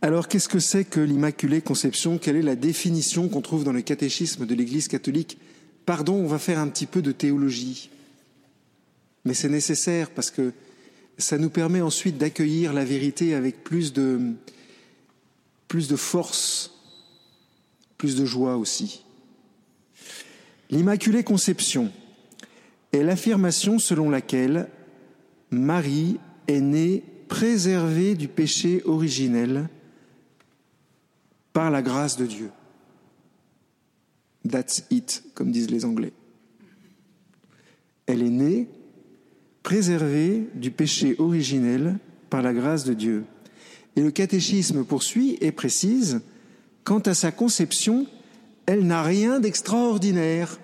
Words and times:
Alors, 0.00 0.28
qu'est-ce 0.28 0.48
que 0.48 0.60
c'est 0.60 0.84
que 0.84 1.00
l'Immaculée 1.00 1.60
Conception? 1.60 2.18
Quelle 2.18 2.36
est 2.36 2.42
la 2.42 2.54
définition 2.54 3.28
qu'on 3.28 3.40
trouve 3.40 3.64
dans 3.64 3.72
le 3.72 3.82
catéchisme 3.82 4.46
de 4.46 4.54
l'Église 4.54 4.86
catholique? 4.86 5.38
Pardon, 5.86 6.14
on 6.14 6.28
va 6.28 6.38
faire 6.38 6.60
un 6.60 6.68
petit 6.68 6.86
peu 6.86 7.02
de 7.02 7.10
théologie. 7.10 7.90
Mais 9.24 9.34
c'est 9.34 9.48
nécessaire 9.48 10.10
parce 10.10 10.30
que 10.30 10.52
ça 11.18 11.36
nous 11.36 11.50
permet 11.50 11.80
ensuite 11.80 12.16
d'accueillir 12.16 12.72
la 12.72 12.84
vérité 12.84 13.34
avec 13.34 13.64
plus 13.64 13.92
de, 13.92 14.34
plus 15.66 15.88
de 15.88 15.96
force, 15.96 16.74
plus 17.96 18.14
de 18.14 18.24
joie 18.24 18.56
aussi. 18.56 19.02
L'Immaculée 20.70 21.24
Conception 21.24 21.90
est 22.92 23.02
l'affirmation 23.02 23.80
selon 23.80 24.10
laquelle 24.10 24.68
Marie 25.50 26.18
est 26.46 26.60
née 26.60 27.02
préservée 27.26 28.14
du 28.14 28.28
péché 28.28 28.80
originel 28.84 29.68
par 31.58 31.72
la 31.72 31.82
grâce 31.82 32.16
de 32.16 32.24
Dieu. 32.24 32.52
That's 34.48 34.84
it, 34.90 35.24
comme 35.34 35.50
disent 35.50 35.72
les 35.72 35.84
Anglais. 35.84 36.12
Elle 38.06 38.22
est 38.22 38.30
née 38.30 38.68
préservée 39.64 40.48
du 40.54 40.70
péché 40.70 41.16
originel 41.18 41.98
par 42.30 42.42
la 42.42 42.54
grâce 42.54 42.84
de 42.84 42.94
Dieu. 42.94 43.24
Et 43.96 44.02
le 44.02 44.12
catéchisme 44.12 44.84
poursuit 44.84 45.36
et 45.40 45.50
précise, 45.50 46.20
quant 46.84 47.00
à 47.00 47.12
sa 47.12 47.32
conception, 47.32 48.06
elle 48.66 48.86
n'a 48.86 49.02
rien 49.02 49.40
d'extraordinaire. 49.40 50.60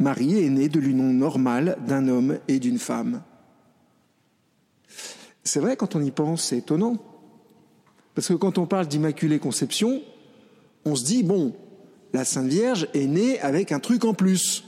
Marie 0.00 0.42
est 0.42 0.50
née 0.50 0.68
de 0.68 0.80
l'union 0.80 1.12
normale 1.12 1.78
d'un 1.86 2.08
homme 2.08 2.40
et 2.48 2.58
d'une 2.58 2.80
femme. 2.80 3.22
C'est 5.44 5.60
vrai, 5.60 5.76
quand 5.76 5.94
on 5.94 6.02
y 6.02 6.10
pense, 6.10 6.42
c'est 6.46 6.58
étonnant. 6.58 7.13
Parce 8.14 8.28
que 8.28 8.34
quand 8.34 8.58
on 8.58 8.66
parle 8.66 8.86
d'Immaculée 8.86 9.38
Conception, 9.38 10.02
on 10.84 10.94
se 10.94 11.04
dit, 11.04 11.22
bon, 11.22 11.54
la 12.12 12.24
Sainte 12.24 12.48
Vierge 12.48 12.88
est 12.94 13.06
née 13.06 13.40
avec 13.40 13.72
un 13.72 13.80
truc 13.80 14.04
en 14.04 14.14
plus. 14.14 14.64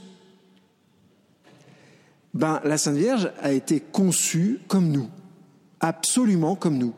Ben, 2.33 2.59
la 2.63 2.77
Sainte 2.77 2.97
Vierge 2.97 3.31
a 3.41 3.51
été 3.51 3.79
conçue 3.79 4.59
comme 4.67 4.89
nous, 4.89 5.09
absolument 5.79 6.55
comme 6.55 6.77
nous. 6.77 6.93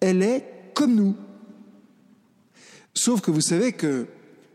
Elle 0.00 0.22
est 0.22 0.72
comme 0.74 0.94
nous. 0.94 1.14
Sauf 2.94 3.20
que 3.20 3.30
vous 3.30 3.40
savez 3.40 3.72
que 3.72 4.06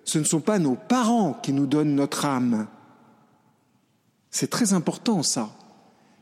ce 0.03 0.17
ne 0.17 0.23
sont 0.23 0.41
pas 0.41 0.57
nos 0.57 0.75
parents 0.75 1.33
qui 1.33 1.53
nous 1.53 1.67
donnent 1.67 1.93
notre 1.93 2.25
âme. 2.25 2.67
C'est 4.31 4.49
très 4.49 4.73
important 4.73 5.21
ça. 5.23 5.49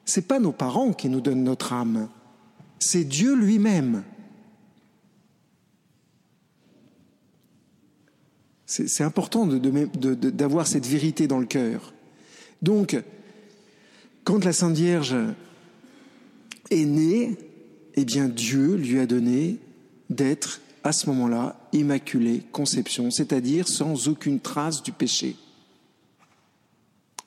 Ce 0.05 0.19
n'est 0.19 0.25
pas 0.25 0.39
nos 0.39 0.51
parents 0.51 0.93
qui 0.93 1.09
nous 1.09 1.21
donnent 1.21 1.43
notre 1.43 1.73
âme, 1.73 2.09
c'est 2.79 3.03
Dieu 3.03 3.35
lui-même. 3.35 4.03
C'est 8.67 9.03
important 9.03 9.47
d'avoir 9.47 10.67
cette 10.67 10.85
vérité 10.85 11.25
dans 11.25 11.39
le 11.39 11.45
cœur. 11.45 11.93
Donc, 12.61 13.01
quand 14.25 14.43
la 14.43 14.51
Sainte 14.51 14.75
Vierge 14.75 15.15
est 16.69 16.83
née, 16.83 17.37
eh 17.95 18.03
bien 18.03 18.27
Dieu 18.27 18.75
lui 18.75 18.99
a 18.99 19.05
donné 19.05 19.57
d'être 20.09 20.59
à 20.83 20.91
ce 20.91 21.07
moment-là 21.07 21.57
immaculée 21.71 22.43
conception, 22.51 23.09
c'est-à-dire 23.09 23.69
sans 23.69 24.09
aucune 24.09 24.41
trace 24.41 24.83
du 24.83 24.91
péché. 24.91 25.37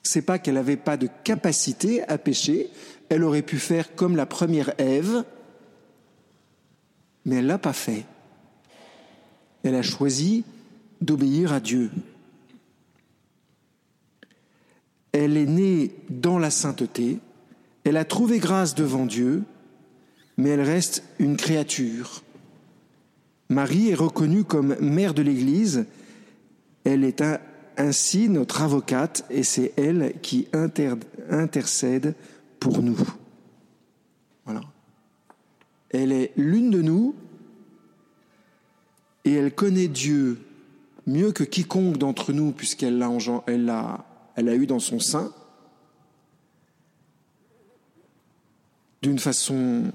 C'est 0.03 0.21
pas 0.21 0.37
qu'elle 0.37 0.55
n'avait 0.55 0.77
pas 0.77 0.97
de 0.97 1.09
capacité 1.23 2.03
à 2.03 2.19
pécher, 2.19 2.69
elle 3.09 3.23
aurait 3.23 3.41
pu 3.41 3.57
faire 3.57 3.95
comme 3.95 4.15
la 4.15 4.27
première 4.27 4.73
Ève, 4.79 5.23
mais 7.25 7.37
elle 7.37 7.47
l'a 7.47 7.57
pas 7.57 7.73
fait. 7.73 8.05
Elle 9.63 9.75
a 9.75 9.83
choisi 9.83 10.43
d'obéir 11.01 11.51
à 11.51 11.59
Dieu. 11.59 11.91
Elle 15.11 15.35
est 15.35 15.45
née 15.45 15.91
dans 16.09 16.39
la 16.39 16.51
sainteté, 16.51 17.19
elle 17.83 17.97
a 17.97 18.05
trouvé 18.05 18.39
grâce 18.39 18.75
devant 18.75 19.05
Dieu, 19.05 19.43
mais 20.37 20.49
elle 20.49 20.61
reste 20.61 21.03
une 21.19 21.35
créature. 21.35 22.23
Marie 23.49 23.89
est 23.89 23.95
reconnue 23.95 24.45
comme 24.45 24.75
mère 24.79 25.13
de 25.13 25.21
l'Église, 25.21 25.85
elle 26.85 27.03
est 27.03 27.21
ainsi 27.77 28.29
notre 28.29 28.61
avocate 28.61 29.25
et 29.29 29.43
c'est 29.43 29.73
elle 29.75 30.13
qui 30.21 30.47
intercède 31.29 32.15
pour 32.59 32.81
nous. 32.81 32.97
Voilà. 34.45 34.61
Elle 35.89 36.11
est 36.11 36.31
l'une 36.37 36.71
de 36.71 36.81
nous 36.81 37.15
et 39.25 39.33
elle 39.33 39.53
connaît 39.53 39.89
Dieu 39.89 40.39
mieux 41.11 41.31
que 41.31 41.43
quiconque 41.43 41.97
d'entre 41.97 42.33
nous, 42.33 42.51
puisqu'elle 42.51 42.97
l'a, 42.97 43.09
elle 43.47 43.71
elle 44.35 44.49
a 44.49 44.55
eu 44.55 44.65
dans 44.65 44.79
son 44.79 44.99
sein, 44.99 45.31
d'une 49.01 49.19
façon 49.19 49.91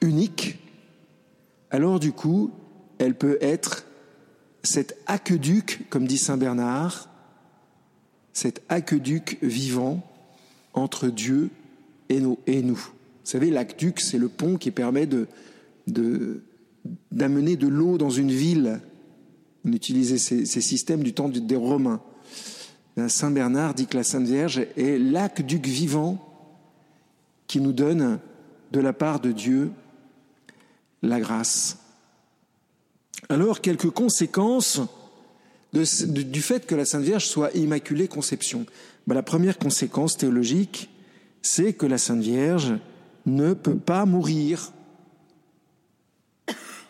unique, 0.00 0.58
alors 1.70 2.00
du 2.00 2.12
coup, 2.12 2.50
elle 2.98 3.14
peut 3.14 3.38
être 3.40 3.86
cet 4.62 4.96
aqueduc, 5.06 5.86
comme 5.90 6.06
dit 6.06 6.18
Saint 6.18 6.36
Bernard, 6.36 7.08
cet 8.32 8.62
aqueduc 8.68 9.38
vivant 9.42 10.02
entre 10.74 11.08
Dieu 11.08 11.50
et 12.08 12.20
nous. 12.20 12.38
Vous 12.46 12.80
savez, 13.24 13.50
l'aqueduc, 13.50 14.00
c'est 14.00 14.18
le 14.18 14.28
pont 14.28 14.56
qui 14.56 14.70
permet 14.70 15.08
d'amener 15.86 17.56
de 17.56 17.68
l'eau 17.68 17.98
dans 17.98 18.10
une 18.10 18.30
ville 18.30 18.80
on 19.64 19.72
utilisait 19.72 20.18
ces, 20.18 20.44
systèmes 20.60 21.02
du 21.02 21.12
temps 21.12 21.28
des 21.28 21.56
Romains. 21.56 22.00
Saint 23.08 23.30
Bernard 23.30 23.74
dit 23.74 23.86
que 23.86 23.96
la 23.96 24.04
Sainte 24.04 24.26
Vierge 24.26 24.66
est 24.76 24.98
l'aqueduc 24.98 25.66
vivant 25.66 26.18
qui 27.46 27.60
nous 27.60 27.72
donne 27.72 28.18
de 28.72 28.80
la 28.80 28.92
part 28.92 29.20
de 29.20 29.32
Dieu 29.32 29.70
la 31.02 31.20
grâce. 31.20 31.78
Alors, 33.28 33.60
quelques 33.60 33.90
conséquences 33.90 34.80
du 35.72 36.42
fait 36.42 36.66
que 36.66 36.74
la 36.74 36.84
Sainte 36.84 37.04
Vierge 37.04 37.26
soit 37.26 37.54
immaculée 37.56 38.08
conception. 38.08 38.66
Ben, 39.06 39.14
la 39.14 39.22
première 39.22 39.58
conséquence 39.58 40.16
théologique, 40.16 40.90
c'est 41.42 41.72
que 41.72 41.86
la 41.86 41.98
Sainte 41.98 42.22
Vierge 42.22 42.74
ne 43.26 43.54
peut 43.54 43.76
pas 43.76 44.04
mourir. 44.04 44.72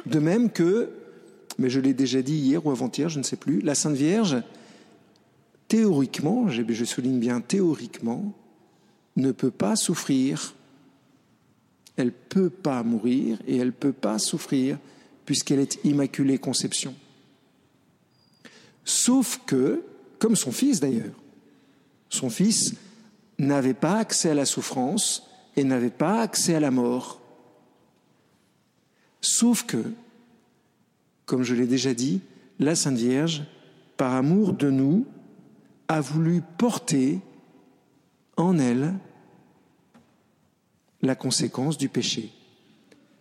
De 0.07 0.19
même 0.19 0.51
que 0.51 0.91
mais 1.59 1.71
je 1.71 1.81
l'ai 1.81 1.94
déjà 1.94 2.22
dit 2.22 2.37
hier 2.37 2.65
ou 2.65 2.71
avant-hier, 2.71 3.09
je 3.09 3.19
ne 3.19 3.25
sais 3.25 3.37
plus, 3.37 3.61
la 3.61 3.75
Sainte 3.75 3.97
Vierge, 3.97 4.43
théoriquement, 5.69 6.49
je 6.49 6.84
souligne 6.84 7.19
bien 7.19 7.41
théoriquement, 7.41 8.33
ne 9.16 9.33
peut 9.33 9.50
pas 9.50 9.77
souffrir. 9.77 10.55
Elle 11.97 12.06
ne 12.06 12.10
peut 12.10 12.50
pas 12.50 12.83
mourir 12.83 13.39
et 13.47 13.56
elle 13.56 13.69
ne 13.69 13.72
peut 13.72 13.93
pas 13.93 14.19
souffrir 14.19 14.78
puisqu'elle 15.27 15.59
est 15.59 15.78
immaculée 15.84 16.39
conception. 16.39 16.94
Sauf 18.84 19.41
que, 19.47 19.83
comme 20.19 20.37
son 20.37 20.53
fils 20.53 20.81
d'ailleurs, 20.81 21.15
son 22.09 22.31
fils 22.31 22.75
n'avait 23.39 23.75
pas 23.75 23.99
accès 23.99 24.31
à 24.31 24.34
la 24.34 24.44
souffrance 24.44 25.28
et 25.56 25.65
n'avait 25.65 25.91
pas 25.91 26.22
accès 26.22 26.55
à 26.55 26.60
la 26.60 26.71
mort. 26.71 27.21
Sauf 29.21 29.65
que, 29.65 29.84
comme 31.31 31.45
je 31.45 31.55
l'ai 31.55 31.69
déjà 31.69 31.95
dit, 31.95 32.23
la 32.59 32.75
Sainte 32.75 32.99
Vierge, 32.99 33.45
par 33.97 34.15
amour 34.15 34.53
de 34.53 34.69
nous, 34.69 35.07
a 35.87 36.01
voulu 36.01 36.43
porter 36.59 37.21
en 38.37 38.59
elle 38.59 38.95
la 41.03 41.15
conséquence 41.15 41.79
du 41.79 41.89
péché. 41.89 42.33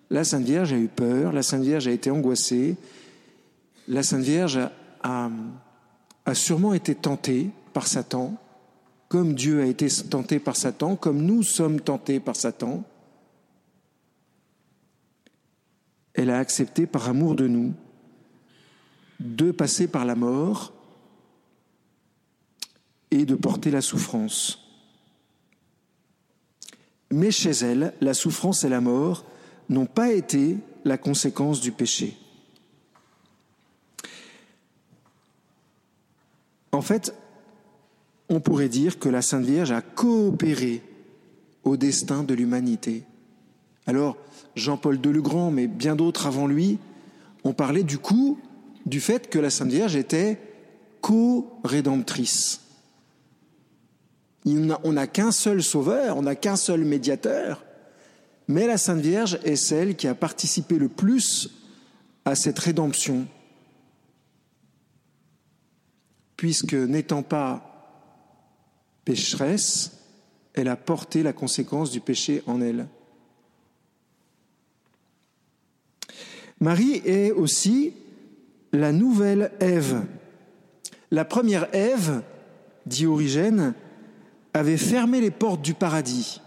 La 0.09 0.23
Sainte 0.23 0.43
Vierge 0.43 0.73
a 0.73 0.77
eu 0.77 0.87
peur, 0.87 1.33
la 1.33 1.43
Sainte 1.43 1.61
Vierge 1.61 1.87
a 1.87 1.91
été 1.91 2.09
angoissée, 2.09 2.77
la 3.87 4.01
Sainte 4.01 4.23
Vierge 4.23 4.59
a, 5.03 5.29
sûrement 6.33 6.73
été 6.73 6.95
tentée 6.95 7.51
par 7.73 7.85
Satan, 7.85 8.37
comme 9.07 9.35
Dieu 9.35 9.61
a 9.61 9.67
été 9.67 9.87
tenté 9.87 10.39
par 10.39 10.55
Satan, 10.55 10.95
comme 10.95 11.21
nous 11.21 11.43
sommes 11.43 11.79
tentés 11.79 12.19
par 12.19 12.35
Satan. 12.35 12.83
Elle 16.15 16.31
a 16.31 16.39
accepté 16.39 16.87
par 16.87 17.07
amour 17.07 17.35
de 17.35 17.47
nous 17.47 17.75
de 19.19 19.51
passer 19.51 19.87
par 19.87 20.05
la 20.05 20.15
mort 20.15 20.73
et 23.11 23.25
de 23.25 23.35
porter 23.35 23.71
la 23.71 23.81
souffrance. 23.81 24.59
Mais 27.11 27.31
chez 27.31 27.51
elle, 27.51 27.93
la 28.01 28.13
souffrance 28.13 28.63
et 28.63 28.69
la 28.69 28.81
mort 28.81 29.25
n'ont 29.67 29.87
pas 29.87 30.11
été 30.11 30.57
la 30.85 30.97
conséquence 30.97 31.59
du 31.59 31.71
péché. 31.71 32.17
En 36.71 36.81
fait, 36.81 37.13
on 38.29 38.39
pourrait 38.39 38.69
dire 38.69 38.99
que 38.99 39.09
la 39.09 39.21
Sainte 39.21 39.45
Vierge 39.45 39.71
a 39.71 39.81
coopéré 39.81 40.83
au 41.63 41.77
destin 41.77 42.23
de 42.23 42.33
l'humanité. 42.33 43.03
Alors, 43.87 44.17
Jean-Paul 44.55 45.01
Delegrand, 45.01 45.49
mais 45.49 45.67
bien 45.67 45.95
d'autres 45.95 46.27
avant 46.27 46.45
lui, 46.45 46.77
ont 47.43 47.53
parlé 47.53 47.83
du 47.83 47.97
coup 47.97 48.39
du 48.85 48.99
fait 48.99 49.29
que 49.29 49.39
la 49.39 49.49
Sainte 49.49 49.71
Vierge 49.71 49.95
était 49.95 50.39
co-rédemptrice. 51.01 52.61
On 54.45 54.93
n'a 54.93 55.07
qu'un 55.07 55.31
seul 55.31 55.61
sauveur, 55.61 56.17
on 56.17 56.23
n'a 56.23 56.35
qu'un 56.35 56.55
seul 56.55 56.83
médiateur, 56.85 57.63
mais 58.47 58.65
la 58.67 58.77
Sainte 58.77 59.01
Vierge 59.01 59.39
est 59.43 59.55
celle 59.55 59.95
qui 59.95 60.07
a 60.07 60.15
participé 60.15 60.77
le 60.77 60.89
plus 60.89 61.51
à 62.25 62.35
cette 62.35 62.57
rédemption, 62.57 63.27
puisque 66.35 66.73
n'étant 66.73 67.21
pas 67.21 67.65
pécheresse, 69.05 69.91
elle 70.53 70.67
a 70.67 70.75
porté 70.75 71.21
la 71.21 71.33
conséquence 71.33 71.91
du 71.91 72.01
péché 72.01 72.41
en 72.47 72.61
elle. 72.61 72.87
Marie 76.59 77.01
est 77.05 77.31
aussi 77.31 77.93
la 78.71 78.91
nouvelle 78.91 79.51
Ève. 79.59 80.03
La 81.11 81.25
première 81.25 81.73
Ève, 81.73 82.21
dit 82.85 83.05
Origène, 83.05 83.73
avait 84.53 84.77
fermé 84.77 85.21
les 85.21 85.31
portes 85.31 85.61
du 85.61 85.73
paradis. 85.73 86.41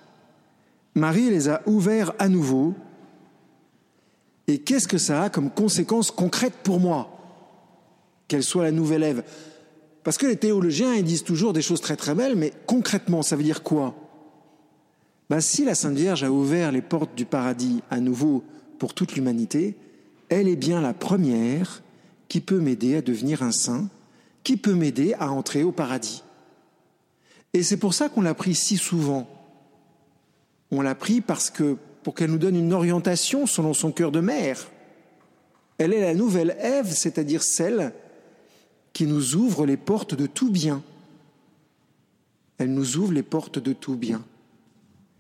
Marie 0.95 1.31
les 1.31 1.49
a 1.49 1.63
ouvertes 1.67 2.15
à 2.19 2.29
nouveau. 2.29 2.75
Et 4.47 4.59
qu'est-ce 4.59 4.89
que 4.89 4.99
ça 4.99 5.25
a 5.25 5.31
comme 5.31 5.51
conséquence 5.51 6.11
concrète 6.11 6.55
pour 6.63 6.81
moi 6.81 7.19
Qu'elle 8.29 8.43
soit 8.43 8.65
la 8.65 8.73
nouvelle 8.73 9.03
Ève? 9.03 9.25
Parce 10.05 10.19
que 10.19 10.27
les 10.27 10.37
théologiens, 10.37 10.95
ils 10.95 11.05
disent 11.05 11.25
toujours 11.25 11.53
des 11.53 11.63
choses 11.63 11.81
très 11.81 11.97
très 11.97 12.15
belles, 12.15 12.37
mais 12.37 12.53
concrètement, 12.67 13.23
ça 13.23 13.37
veut 13.37 13.45
dire 13.45 13.63
quoi? 13.63 13.95
Ben, 15.31 15.41
Si 15.41 15.65
la 15.65 15.75
Sainte 15.75 15.97
Vierge 15.97 16.25
a 16.25 16.31
ouvert 16.31 16.73
les 16.73 16.83
portes 16.83 17.15
du 17.15 17.25
paradis 17.25 17.83
à 17.89 18.01
nouveau 18.01 18.43
pour 18.79 18.95
toute 18.95 19.15
l'humanité, 19.15 19.77
elle 20.29 20.49
est 20.49 20.57
bien 20.57 20.81
la 20.81 20.93
première 20.93 21.83
qui 22.33 22.41
peut 22.41 22.61
m'aider 22.61 22.97
à 22.97 23.03
devenir 23.03 23.43
un 23.43 23.53
saint, 23.53 23.91
qui 24.43 24.57
peut 24.57 24.73
m'aider 24.73 25.13
à 25.19 25.31
entrer 25.31 25.65
au 25.65 25.71
paradis? 25.71 26.23
Et 27.53 27.63
c'est 27.63 27.77
pour 27.77 27.93
ça 27.93 28.09
qu'on 28.09 28.23
l'a 28.23 28.33
pris 28.33 28.55
si 28.55 28.79
souvent. 28.79 29.29
On 30.71 30.81
l'a 30.81 30.95
pris 30.95 31.21
parce 31.21 31.51
que 31.51 31.77
pour 32.03 32.15
qu'elle 32.15 32.31
nous 32.31 32.39
donne 32.39 32.57
une 32.57 32.73
orientation 32.73 33.45
selon 33.45 33.75
son 33.75 33.93
cœur 33.93 34.11
de 34.11 34.21
mère. 34.21 34.67
Elle 35.77 35.93
est 35.93 36.01
la 36.01 36.15
nouvelle 36.15 36.57
Ève, 36.59 36.91
c'est-à-dire 36.91 37.43
celle 37.43 37.93
qui 38.95 39.05
nous 39.05 39.37
ouvre 39.37 39.67
les 39.67 39.77
portes 39.77 40.15
de 40.15 40.25
tout 40.25 40.51
bien. 40.51 40.83
Elle 42.57 42.73
nous 42.73 42.97
ouvre 42.97 43.13
les 43.13 43.23
portes 43.23 43.59
de 43.59 43.75
tout 43.75 43.97
bien. 43.97 44.25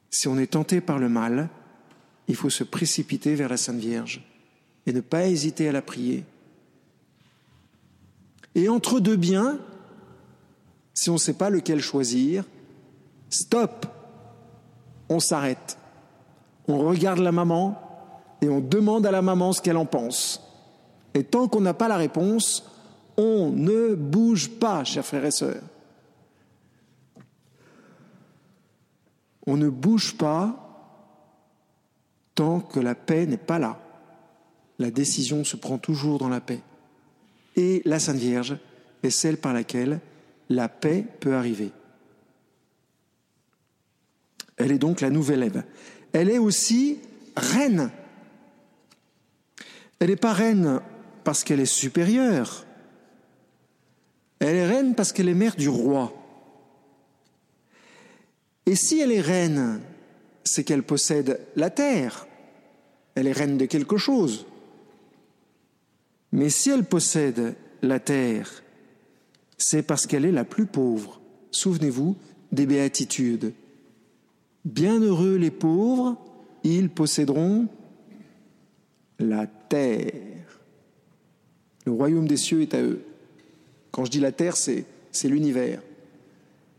Si 0.08 0.28
on 0.28 0.38
est 0.38 0.52
tenté 0.52 0.80
par 0.80 0.98
le 0.98 1.10
mal, 1.10 1.50
il 2.26 2.36
faut 2.36 2.48
se 2.48 2.64
précipiter 2.64 3.34
vers 3.34 3.50
la 3.50 3.58
Sainte 3.58 3.80
Vierge 3.80 4.24
et 4.86 4.94
ne 4.94 5.02
pas 5.02 5.26
hésiter 5.26 5.68
à 5.68 5.72
la 5.72 5.82
prier. 5.82 6.24
Et 8.54 8.68
entre 8.68 9.00
deux 9.00 9.16
biens, 9.16 9.58
si 10.94 11.10
on 11.10 11.14
ne 11.14 11.18
sait 11.18 11.34
pas 11.34 11.50
lequel 11.50 11.80
choisir, 11.80 12.44
stop, 13.30 13.86
on 15.08 15.20
s'arrête. 15.20 15.78
On 16.68 16.78
regarde 16.78 17.18
la 17.18 17.32
maman 17.32 17.80
et 18.40 18.48
on 18.48 18.60
demande 18.60 19.06
à 19.06 19.10
la 19.10 19.22
maman 19.22 19.52
ce 19.52 19.62
qu'elle 19.62 19.76
en 19.76 19.86
pense. 19.86 20.42
Et 21.14 21.24
tant 21.24 21.48
qu'on 21.48 21.60
n'a 21.60 21.74
pas 21.74 21.88
la 21.88 21.96
réponse, 21.96 22.64
on 23.16 23.50
ne 23.50 23.94
bouge 23.94 24.50
pas, 24.50 24.84
chers 24.84 25.04
frères 25.04 25.24
et 25.24 25.30
sœurs. 25.30 25.62
On 29.46 29.56
ne 29.56 29.68
bouge 29.68 30.16
pas 30.16 30.56
tant 32.34 32.60
que 32.60 32.80
la 32.80 32.94
paix 32.94 33.26
n'est 33.26 33.36
pas 33.36 33.58
là. 33.58 33.78
La 34.78 34.90
décision 34.90 35.44
se 35.44 35.56
prend 35.56 35.78
toujours 35.78 36.18
dans 36.18 36.28
la 36.28 36.40
paix. 36.40 36.60
Et 37.56 37.82
la 37.84 37.98
Sainte 37.98 38.16
Vierge 38.18 38.56
est 39.02 39.10
celle 39.10 39.36
par 39.36 39.52
laquelle 39.52 40.00
la 40.48 40.68
paix 40.68 41.04
peut 41.20 41.34
arriver. 41.34 41.70
Elle 44.56 44.72
est 44.72 44.78
donc 44.78 45.00
la 45.00 45.10
nouvelle 45.10 45.42
Ève. 45.42 45.64
Elle 46.12 46.30
est 46.30 46.38
aussi 46.38 46.98
reine. 47.36 47.90
Elle 49.98 50.10
n'est 50.10 50.16
pas 50.16 50.32
reine 50.32 50.80
parce 51.24 51.44
qu'elle 51.44 51.60
est 51.60 51.66
supérieure. 51.66 52.64
Elle 54.38 54.56
est 54.56 54.66
reine 54.66 54.94
parce 54.94 55.12
qu'elle 55.12 55.28
est 55.28 55.34
mère 55.34 55.56
du 55.56 55.68
roi. 55.68 56.12
Et 58.66 58.76
si 58.76 59.00
elle 59.00 59.12
est 59.12 59.20
reine, 59.20 59.80
c'est 60.44 60.64
qu'elle 60.64 60.82
possède 60.82 61.40
la 61.56 61.70
terre. 61.70 62.26
Elle 63.14 63.26
est 63.26 63.32
reine 63.32 63.58
de 63.58 63.66
quelque 63.66 63.96
chose. 63.96 64.46
Mais 66.32 66.48
si 66.48 66.70
elle 66.70 66.84
possède 66.84 67.54
la 67.82 68.00
terre, 68.00 68.62
c'est 69.58 69.82
parce 69.82 70.06
qu'elle 70.06 70.24
est 70.24 70.32
la 70.32 70.44
plus 70.44 70.66
pauvre. 70.66 71.20
Souvenez-vous 71.50 72.16
des 72.50 72.66
béatitudes. 72.66 73.52
Bienheureux 74.64 75.36
les 75.36 75.50
pauvres, 75.50 76.16
ils 76.64 76.88
posséderont 76.88 77.68
la 79.18 79.46
terre. 79.46 80.60
Le 81.84 81.92
royaume 81.92 82.26
des 82.26 82.36
cieux 82.36 82.62
est 82.62 82.74
à 82.74 82.82
eux. 82.82 83.02
Quand 83.90 84.04
je 84.04 84.10
dis 84.10 84.20
la 84.20 84.32
terre, 84.32 84.56
c'est, 84.56 84.84
l'univers. 85.24 85.82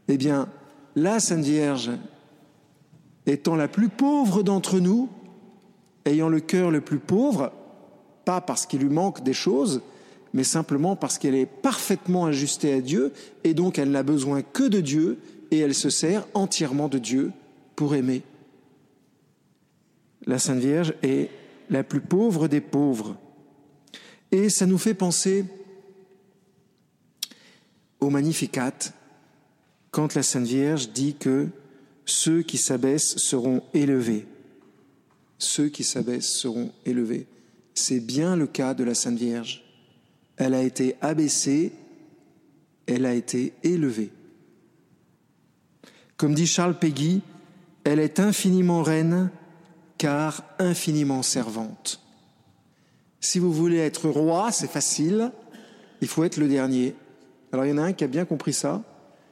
Eh 0.07 0.17
bien, 0.17 0.49
la 0.95 1.19
Sainte 1.19 1.43
Vierge, 1.43 1.91
étant 3.25 3.55
la 3.55 3.67
plus 3.67 3.89
pauvre 3.89 4.43
d'entre 4.43 4.79
nous, 4.79 5.09
ayant 6.05 6.29
le 6.29 6.39
cœur 6.39 6.71
le 6.71 6.81
plus 6.81 6.99
pauvre, 6.99 7.51
pas 8.25 8.41
parce 8.41 8.65
qu'il 8.65 8.81
lui 8.81 8.89
manque 8.89 9.23
des 9.23 9.33
choses, 9.33 9.81
mais 10.33 10.43
simplement 10.43 10.95
parce 10.95 11.17
qu'elle 11.17 11.35
est 11.35 11.45
parfaitement 11.45 12.25
ajustée 12.25 12.73
à 12.73 12.81
Dieu, 12.81 13.13
et 13.43 13.53
donc 13.53 13.77
elle 13.77 13.91
n'a 13.91 14.03
besoin 14.03 14.41
que 14.41 14.63
de 14.63 14.81
Dieu, 14.81 15.19
et 15.51 15.59
elle 15.59 15.75
se 15.75 15.89
sert 15.89 16.25
entièrement 16.33 16.89
de 16.89 16.97
Dieu 16.97 17.31
pour 17.75 17.95
aimer. 17.95 18.23
La 20.25 20.39
Sainte 20.39 20.59
Vierge 20.59 20.93
est 21.03 21.29
la 21.69 21.83
plus 21.83 22.01
pauvre 22.01 22.47
des 22.47 22.61
pauvres. 22.61 23.17
Et 24.31 24.49
ça 24.49 24.65
nous 24.65 24.77
fait 24.77 24.93
penser 24.93 25.45
au 27.99 28.09
Magnificat, 28.09 28.73
quand 29.91 30.15
la 30.15 30.23
Sainte 30.23 30.47
Vierge 30.47 30.89
dit 30.89 31.13
que 31.13 31.47
ceux 32.05 32.41
qui 32.41 32.57
s'abaissent 32.57 33.17
seront 33.17 33.61
élevés. 33.73 34.25
Ceux 35.37 35.69
qui 35.69 35.83
s'abaissent 35.83 36.33
seront 36.33 36.71
élevés. 36.85 37.27
C'est 37.73 37.99
bien 37.99 38.35
le 38.35 38.47
cas 38.47 38.73
de 38.73 38.83
la 38.83 38.95
Sainte 38.95 39.17
Vierge. 39.17 39.63
Elle 40.37 40.53
a 40.53 40.61
été 40.61 40.95
abaissée, 41.01 41.73
elle 42.85 43.05
a 43.05 43.13
été 43.13 43.53
élevée. 43.63 44.11
Comme 46.17 46.33
dit 46.33 46.47
Charles 46.47 46.77
Péguy, 46.77 47.21
elle 47.83 47.99
est 47.99 48.19
infiniment 48.19 48.83
reine 48.83 49.29
car 49.97 50.43
infiniment 50.59 51.23
servante. 51.23 52.01
Si 53.19 53.39
vous 53.39 53.53
voulez 53.53 53.77
être 53.77 54.09
roi, 54.09 54.51
c'est 54.51 54.69
facile, 54.69 55.31
il 56.01 56.07
faut 56.07 56.23
être 56.23 56.37
le 56.37 56.47
dernier. 56.47 56.95
Alors 57.51 57.65
il 57.65 57.69
y 57.69 57.73
en 57.73 57.77
a 57.77 57.83
un 57.83 57.93
qui 57.93 58.03
a 58.03 58.07
bien 58.07 58.25
compris 58.25 58.53
ça, 58.53 58.81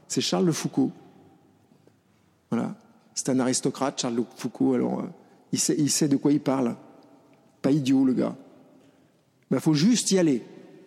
c'est 0.08 0.22
Charles 0.22 0.46
de 0.46 0.52
Foucault. 0.52 0.92
Voilà, 2.50 2.76
c'est 3.14 3.30
un 3.30 3.40
aristocrate, 3.40 4.00
Charles 4.00 4.16
de 4.16 4.24
Foucault, 4.36 4.74
alors 4.74 5.00
euh, 5.00 5.10
il, 5.52 5.60
sait, 5.60 5.76
il 5.78 5.90
sait 5.90 6.08
de 6.08 6.18
quoi 6.18 6.32
il 6.32 6.42
parle. 6.42 6.76
Pas 7.62 7.72
idiot, 7.72 8.06
le 8.06 8.14
gars. 8.14 8.36
Il 9.50 9.56
ben, 9.56 9.60
faut 9.60 9.74
juste 9.74 10.12
y 10.12 10.20
aller. 10.20 10.44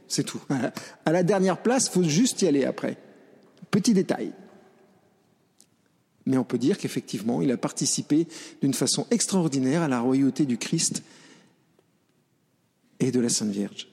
C'est 0.09 0.25
tout. 0.25 0.41
À 1.05 1.13
la 1.13 1.23
dernière 1.23 1.63
place, 1.63 1.87
il 1.87 1.93
faut 1.93 2.03
juste 2.03 2.43
y 2.43 2.47
aller 2.47 2.65
après. 2.65 2.97
Petit 3.71 3.95
détail. 3.95 4.33
Mais 6.27 6.39
on 6.39 6.45
peut 6.45 6.59
dire 6.59 6.79
qu'effectivement, 6.79 7.43
il 7.43 7.53
a 7.53 7.57
participé 7.57 8.27
d'une 8.63 8.75
façon 8.75 9.07
extraordinaire 9.11 9.83
à 9.83 9.89
la 9.89 10.01
royauté 10.01 10.47
du 10.47 10.57
Christ 10.57 11.03
et 13.01 13.11
de 13.11 13.21
la 13.21 13.29
Sainte 13.29 13.51
Vierge. 13.51 13.89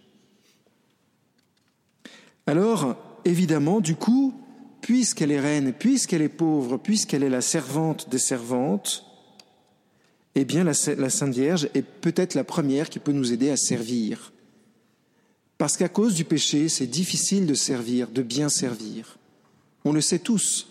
Alors, 2.48 2.96
évidemment, 3.26 3.82
du 3.82 3.96
coup, 3.96 4.34
puisqu'elle 4.82 5.32
est 5.32 5.40
reine, 5.40 5.74
puisqu'elle 5.74 6.22
est 6.22 6.30
pauvre, 6.30 6.78
puisqu'elle 6.78 7.24
est 7.24 7.30
la 7.30 7.42
servante 7.42 8.10
des 8.10 8.20
servantes, 8.20 9.06
eh 10.36 10.46
bien 10.46 10.64
la, 10.64 10.74
Sainte 10.74 11.34
Vierge 11.34 11.70
est 11.74 11.82
peut-être 11.82 12.36
la 12.36 12.44
première 12.44 12.90
qui 12.90 13.00
peut 13.00 13.12
nous 13.12 13.34
aider 13.34 13.50
à 13.50 13.58
servir. 13.58 14.32
Parce 15.58 15.78
qu'à 15.78 15.90
cause 15.90 16.16
du 16.16 16.24
péché, 16.24 16.70
c'est 16.70 16.88
difficile 16.88 17.46
de 17.46 17.54
servir, 17.54 18.08
de 18.08 18.22
bien 18.22 18.50
servir. 18.50 19.18
On 19.84 19.92
le 19.92 20.02
sait 20.02 20.20
tous. 20.20 20.68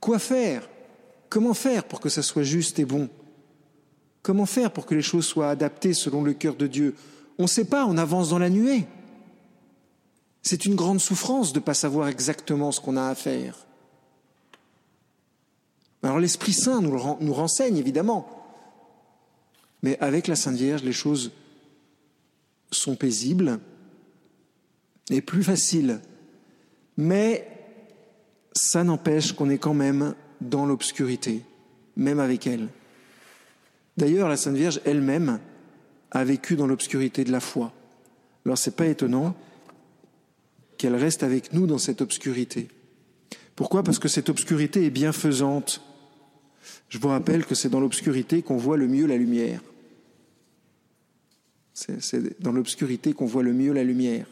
Quoi 0.00 0.18
faire? 0.18 0.68
Comment 1.28 1.54
faire 1.54 1.84
pour 1.84 2.00
que 2.00 2.08
ça 2.08 2.22
soit 2.22 2.42
juste 2.42 2.78
et 2.78 2.84
bon? 2.84 3.08
Comment 4.22 4.46
faire 4.46 4.72
pour 4.72 4.86
que 4.86 4.94
les 4.94 5.02
choses 5.02 5.26
soient 5.26 5.50
adaptées 5.50 5.94
selon 5.94 6.22
le 6.22 6.32
cœur 6.32 6.56
de 6.56 6.66
Dieu? 6.66 6.94
On 7.38 7.44
ne 7.44 7.48
sait 7.48 7.66
pas, 7.66 7.86
on 7.86 7.98
avance 7.98 8.30
dans 8.30 8.38
la 8.38 8.50
nuée. 8.50 8.86
C'est 10.42 10.64
une 10.64 10.74
grande 10.74 11.00
souffrance 11.00 11.52
de 11.52 11.58
ne 11.58 11.64
pas 11.64 11.74
savoir 11.74 12.08
exactement 12.08 12.72
ce 12.72 12.80
qu'on 12.80 12.96
a 12.96 13.08
à 13.08 13.14
faire. 13.14 13.67
Alors 16.02 16.18
l'Esprit 16.18 16.52
Saint 16.52 16.80
nous, 16.80 16.98
nous 17.20 17.34
renseigne, 17.34 17.76
évidemment. 17.76 18.28
Mais 19.82 19.98
avec 20.00 20.26
la 20.26 20.36
Sainte 20.36 20.56
Vierge, 20.56 20.82
les 20.82 20.92
choses 20.92 21.32
sont 22.70 22.96
paisibles 22.96 23.58
et 25.10 25.20
plus 25.20 25.42
faciles. 25.42 26.00
Mais 26.96 27.48
ça 28.52 28.84
n'empêche 28.84 29.32
qu'on 29.32 29.50
est 29.50 29.58
quand 29.58 29.74
même 29.74 30.14
dans 30.40 30.66
l'obscurité, 30.66 31.42
même 31.96 32.20
avec 32.20 32.46
elle. 32.46 32.68
D'ailleurs, 33.96 34.28
la 34.28 34.36
Sainte 34.36 34.56
Vierge 34.56 34.80
elle-même 34.84 35.40
a 36.10 36.24
vécu 36.24 36.56
dans 36.56 36.66
l'obscurité 36.66 37.24
de 37.24 37.32
la 37.32 37.40
foi. 37.40 37.72
Alors 38.44 38.56
c'est 38.56 38.76
pas 38.76 38.86
étonnant 38.86 39.34
qu'elle 40.78 40.94
reste 40.94 41.22
avec 41.22 41.52
nous 41.52 41.66
dans 41.66 41.78
cette 41.78 42.00
obscurité. 42.00 42.68
Pourquoi? 43.58 43.82
Parce 43.82 43.98
que 43.98 44.06
cette 44.06 44.28
obscurité 44.28 44.84
est 44.84 44.90
bienfaisante. 44.90 45.82
Je 46.88 46.96
vous 46.98 47.08
rappelle 47.08 47.44
que 47.44 47.56
c'est 47.56 47.68
dans 47.68 47.80
l'obscurité 47.80 48.40
qu'on 48.40 48.56
voit 48.56 48.76
le 48.76 48.86
mieux 48.86 49.04
la 49.04 49.16
lumière. 49.16 49.60
C'est 51.72 52.40
dans 52.40 52.52
l'obscurité 52.52 53.14
qu'on 53.14 53.26
voit 53.26 53.42
le 53.42 53.52
mieux 53.52 53.72
la 53.72 53.82
lumière. 53.82 54.28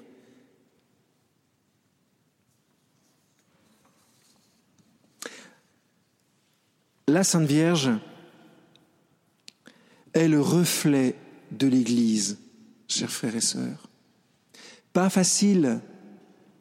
La 7.08 7.24
Sainte 7.24 7.48
Vierge 7.48 7.90
est 10.12 10.28
le 10.28 10.40
reflet 10.40 11.16
de 11.50 11.66
l'Église, 11.66 12.38
chers 12.86 13.10
frères 13.10 13.34
et 13.34 13.40
sœurs. 13.40 13.88
Pas 14.92 15.10
facile 15.10 15.80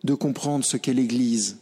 de 0.03 0.15
comprendre 0.15 0.65
ce 0.65 0.77
qu'est 0.77 0.95
l'Église. 0.95 1.59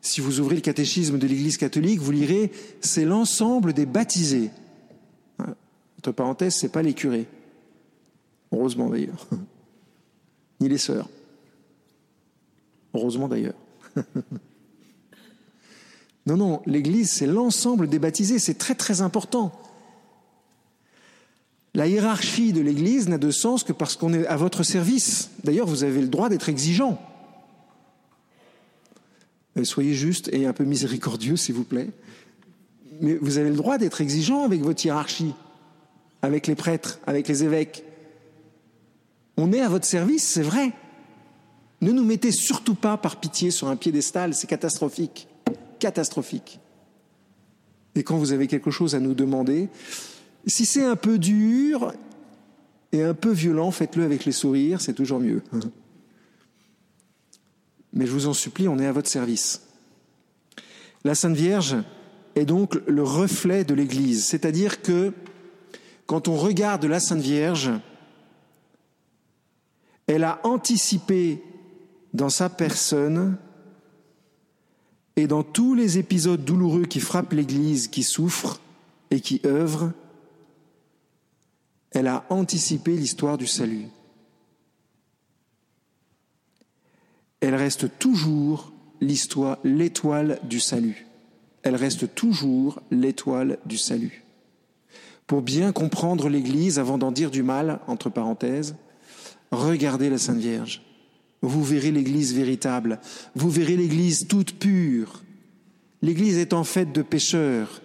Si 0.00 0.20
vous 0.20 0.40
ouvrez 0.40 0.54
le 0.54 0.60
catéchisme 0.60 1.18
de 1.18 1.26
l'Église 1.26 1.56
catholique, 1.56 2.00
vous 2.00 2.12
lirez 2.12 2.52
c'est 2.80 3.04
l'ensemble 3.04 3.72
des 3.72 3.86
baptisés. 3.86 4.50
Entre 5.98 6.12
parenthèses, 6.12 6.54
c'est 6.54 6.68
pas 6.68 6.82
les 6.82 6.94
curés. 6.94 7.26
Heureusement 8.52 8.88
d'ailleurs. 8.88 9.26
Ni 10.60 10.68
les 10.68 10.78
sœurs. 10.78 11.08
Heureusement 12.94 13.28
d'ailleurs. 13.28 13.56
non, 16.26 16.36
non, 16.36 16.62
l'Église, 16.66 17.10
c'est 17.10 17.26
l'ensemble 17.26 17.88
des 17.88 17.98
baptisés. 17.98 18.38
C'est 18.38 18.58
très 18.58 18.74
très 18.74 19.00
important. 19.00 19.52
La 21.74 21.86
hiérarchie 21.86 22.54
de 22.54 22.62
l'Église 22.62 23.06
n'a 23.08 23.18
de 23.18 23.30
sens 23.30 23.62
que 23.62 23.72
parce 23.74 23.96
qu'on 23.96 24.14
est 24.14 24.26
à 24.26 24.36
votre 24.36 24.62
service. 24.62 25.30
D'ailleurs, 25.44 25.66
vous 25.66 25.84
avez 25.84 26.00
le 26.00 26.08
droit 26.08 26.30
d'être 26.30 26.48
exigeant. 26.48 26.98
Euh, 29.56 29.64
soyez 29.64 29.94
juste 29.94 30.30
et 30.32 30.46
un 30.46 30.52
peu 30.52 30.64
miséricordieux, 30.64 31.36
s'il 31.36 31.54
vous 31.54 31.64
plaît. 31.64 31.90
Mais 33.00 33.14
vous 33.14 33.38
avez 33.38 33.50
le 33.50 33.56
droit 33.56 33.78
d'être 33.78 34.00
exigeant 34.00 34.44
avec 34.44 34.62
votre 34.62 34.84
hiérarchie, 34.84 35.34
avec 36.22 36.46
les 36.46 36.54
prêtres, 36.54 36.98
avec 37.06 37.28
les 37.28 37.44
évêques. 37.44 37.84
On 39.36 39.52
est 39.52 39.60
à 39.60 39.68
votre 39.68 39.84
service, 39.84 40.26
c'est 40.26 40.42
vrai. 40.42 40.72
Ne 41.82 41.92
nous 41.92 42.04
mettez 42.04 42.32
surtout 42.32 42.74
pas 42.74 42.96
par 42.96 43.20
pitié 43.20 43.50
sur 43.50 43.68
un 43.68 43.76
piédestal, 43.76 44.34
c'est 44.34 44.46
catastrophique. 44.46 45.28
Catastrophique. 45.78 46.58
Et 47.94 48.02
quand 48.02 48.16
vous 48.16 48.32
avez 48.32 48.46
quelque 48.46 48.70
chose 48.70 48.94
à 48.94 49.00
nous 49.00 49.14
demander, 49.14 49.68
si 50.46 50.64
c'est 50.64 50.84
un 50.84 50.96
peu 50.96 51.18
dur 51.18 51.92
et 52.92 53.02
un 53.02 53.14
peu 53.14 53.30
violent, 53.30 53.70
faites-le 53.70 54.04
avec 54.04 54.24
les 54.24 54.32
sourires, 54.32 54.80
c'est 54.80 54.94
toujours 54.94 55.20
mieux. 55.20 55.42
Mais 57.96 58.06
je 58.06 58.12
vous 58.12 58.26
en 58.26 58.34
supplie, 58.34 58.68
on 58.68 58.78
est 58.78 58.86
à 58.86 58.92
votre 58.92 59.08
service. 59.08 59.62
La 61.02 61.14
Sainte 61.14 61.34
Vierge 61.34 61.76
est 62.34 62.44
donc 62.44 62.78
le 62.86 63.02
reflet 63.02 63.64
de 63.64 63.72
l'Église, 63.72 64.26
c'est-à-dire 64.26 64.82
que 64.82 65.14
quand 66.04 66.28
on 66.28 66.36
regarde 66.36 66.84
la 66.84 67.00
Sainte 67.00 67.22
Vierge, 67.22 67.70
elle 70.06 70.24
a 70.24 70.40
anticipé 70.44 71.42
dans 72.12 72.28
sa 72.28 72.50
personne 72.50 73.38
et 75.16 75.26
dans 75.26 75.42
tous 75.42 75.74
les 75.74 75.96
épisodes 75.96 76.44
douloureux 76.44 76.84
qui 76.84 77.00
frappent 77.00 77.32
l'Église, 77.32 77.88
qui 77.88 78.02
souffre 78.02 78.60
et 79.10 79.20
qui 79.20 79.40
œuvre, 79.46 79.92
elle 81.92 82.08
a 82.08 82.26
anticipé 82.28 82.94
l'histoire 82.94 83.38
du 83.38 83.46
salut. 83.46 83.86
Elle 87.40 87.54
reste 87.54 87.98
toujours 87.98 88.72
l'histoire, 89.00 89.58
l'étoile 89.64 90.38
du 90.42 90.60
salut. 90.60 91.06
Elle 91.62 91.76
reste 91.76 92.14
toujours 92.14 92.80
l'étoile 92.90 93.58
du 93.66 93.78
salut. 93.78 94.24
Pour 95.26 95.42
bien 95.42 95.72
comprendre 95.72 96.28
l'Église, 96.28 96.78
avant 96.78 96.98
d'en 96.98 97.12
dire 97.12 97.30
du 97.30 97.42
mal, 97.42 97.80
entre 97.88 98.10
parenthèses, 98.10 98.76
regardez 99.50 100.08
la 100.08 100.18
Sainte 100.18 100.38
Vierge. 100.38 100.82
Vous 101.42 101.62
verrez 101.62 101.90
l'Église 101.90 102.34
véritable. 102.34 103.00
Vous 103.34 103.50
verrez 103.50 103.76
l'Église 103.76 104.26
toute 104.28 104.58
pure. 104.58 105.22
L'Église 106.02 106.38
est 106.38 106.52
en 106.52 106.64
fait 106.64 106.92
de 106.92 107.02
pécheurs. 107.02 107.82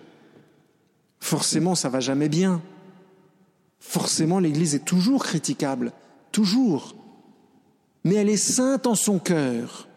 Forcément, 1.20 1.76
ça 1.76 1.90
va 1.90 2.00
jamais 2.00 2.30
bien 2.30 2.62
forcément 3.82 4.40
l'Église 4.40 4.76
est 4.76 4.86
toujours 4.86 5.26
critiquable, 5.26 5.92
toujours. 6.32 6.96
Mais 8.04 8.16
elle 8.16 8.30
est 8.30 8.38
sainte 8.38 8.88
en 8.88 8.96
son 8.96 9.20
cœur. 9.20 9.88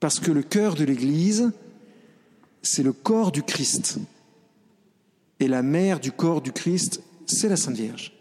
Parce 0.00 0.20
que 0.20 0.30
le 0.30 0.42
cœur 0.42 0.74
de 0.74 0.84
l'Église, 0.84 1.52
c'est 2.62 2.82
le 2.82 2.92
corps 2.92 3.32
du 3.32 3.42
Christ. 3.42 3.98
Et 5.40 5.48
la 5.48 5.62
mère 5.62 6.00
du 6.00 6.12
corps 6.12 6.40
du 6.40 6.52
Christ, 6.52 7.02
c'est 7.26 7.48
la 7.48 7.56
Sainte 7.56 7.76
Vierge. 7.76 8.12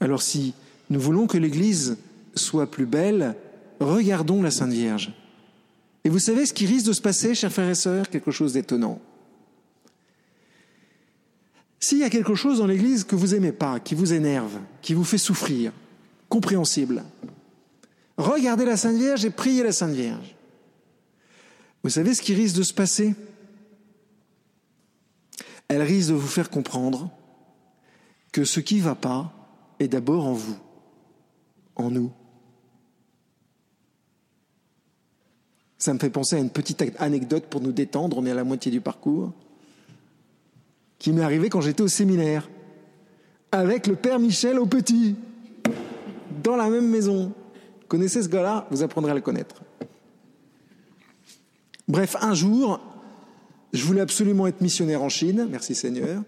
Alors 0.00 0.22
si 0.22 0.54
nous 0.90 1.00
voulons 1.00 1.26
que 1.26 1.38
l'Église 1.38 1.96
soit 2.34 2.70
plus 2.70 2.84
belle, 2.84 3.34
regardons 3.80 4.42
la 4.42 4.50
Sainte 4.50 4.72
Vierge. 4.72 5.12
Et 6.04 6.10
vous 6.10 6.18
savez 6.18 6.44
ce 6.44 6.52
qui 6.52 6.66
risque 6.66 6.86
de 6.86 6.92
se 6.92 7.00
passer, 7.00 7.34
chers 7.34 7.52
frères 7.52 7.70
et 7.70 7.74
sœurs? 7.74 8.10
Quelque 8.10 8.30
chose 8.30 8.52
d'étonnant. 8.52 9.00
S'il 11.84 11.98
y 11.98 12.04
a 12.04 12.08
quelque 12.08 12.34
chose 12.34 12.60
dans 12.60 12.66
l'Église 12.66 13.04
que 13.04 13.14
vous 13.14 13.34
n'aimez 13.34 13.52
pas, 13.52 13.78
qui 13.78 13.94
vous 13.94 14.14
énerve, 14.14 14.58
qui 14.80 14.94
vous 14.94 15.04
fait 15.04 15.18
souffrir, 15.18 15.70
compréhensible, 16.30 17.04
regardez 18.16 18.64
la 18.64 18.78
Sainte 18.78 18.96
Vierge 18.96 19.26
et 19.26 19.30
priez 19.30 19.62
la 19.62 19.70
Sainte 19.70 19.92
Vierge. 19.92 20.34
Vous 21.82 21.90
savez 21.90 22.14
ce 22.14 22.22
qui 22.22 22.32
risque 22.32 22.56
de 22.56 22.62
se 22.62 22.72
passer? 22.72 23.14
Elle 25.68 25.82
risque 25.82 26.08
de 26.08 26.14
vous 26.14 26.26
faire 26.26 26.48
comprendre 26.48 27.10
que 28.32 28.46
ce 28.46 28.60
qui 28.60 28.80
va 28.80 28.94
pas 28.94 29.30
est 29.78 29.88
d'abord 29.88 30.24
en 30.24 30.32
vous, 30.32 30.56
en 31.76 31.90
nous. 31.90 32.10
Ça 35.76 35.92
me 35.92 35.98
fait 35.98 36.08
penser 36.08 36.36
à 36.36 36.38
une 36.38 36.48
petite 36.48 36.82
anecdote 36.98 37.44
pour 37.50 37.60
nous 37.60 37.72
détendre, 37.72 38.16
on 38.16 38.24
est 38.24 38.30
à 38.30 38.34
la 38.34 38.44
moitié 38.44 38.72
du 38.72 38.80
parcours 38.80 39.34
qui 41.04 41.12
m'est 41.12 41.22
arrivé 41.22 41.50
quand 41.50 41.60
j'étais 41.60 41.82
au 41.82 41.88
séminaire, 41.88 42.48
avec 43.52 43.86
le 43.86 43.94
père 43.94 44.18
Michel 44.18 44.58
au 44.58 44.64
petit, 44.64 45.16
dans 46.42 46.56
la 46.56 46.70
même 46.70 46.88
maison. 46.88 47.30
connaissez 47.88 48.22
ce 48.22 48.28
gars-là 48.30 48.66
Vous 48.70 48.82
apprendrez 48.82 49.10
à 49.10 49.14
le 49.14 49.20
connaître. 49.20 49.56
Bref, 51.88 52.16
un 52.22 52.32
jour, 52.32 52.80
je 53.74 53.84
voulais 53.84 54.00
absolument 54.00 54.46
être 54.46 54.62
missionnaire 54.62 55.02
en 55.02 55.10
Chine, 55.10 55.46
merci 55.50 55.74
Seigneur. 55.74 56.22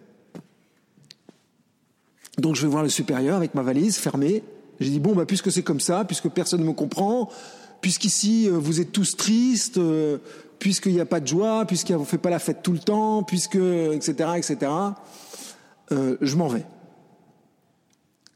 Donc 2.37 2.55
je 2.55 2.61
vais 2.61 2.69
voir 2.69 2.83
le 2.83 2.91
supérieur 2.91 3.39
avec 3.39 3.55
ma 3.55 3.63
valise 3.63 3.97
fermée. 3.97 4.43
J'ai 4.79 4.91
dit, 4.91 5.01
bon, 5.01 5.15
bah, 5.15 5.25
puisque 5.25 5.51
c'est 5.51 5.63
comme 5.63 5.81
ça, 5.81 6.05
puisque 6.05 6.29
personne 6.29 6.61
ne 6.61 6.67
me 6.67 6.75
comprend, 6.75 7.31
puisqu'ici 7.81 8.47
euh, 8.47 8.59
vous 8.59 8.83
êtes 8.83 8.93
tous 8.93 9.17
tristes, 9.17 9.79
euh, 9.79 10.19
puisqu'il 10.59 10.93
n'y 10.93 11.01
a 11.01 11.07
pas 11.07 11.21
de 11.21 11.27
joie, 11.27 11.65
puisqu'il 11.67 11.97
ne 11.97 12.05
fait 12.05 12.19
pas 12.19 12.31
la 12.31 12.39
fête 12.39 12.63
tout 12.63 12.73
le 12.73 12.79
temps, 12.79 13.23
puisque, 13.23 13.57
etc., 13.57 14.31
etc., 14.37 14.73
euh, 15.93 16.17
je 16.21 16.37
m'en 16.37 16.49
vais. 16.49 16.65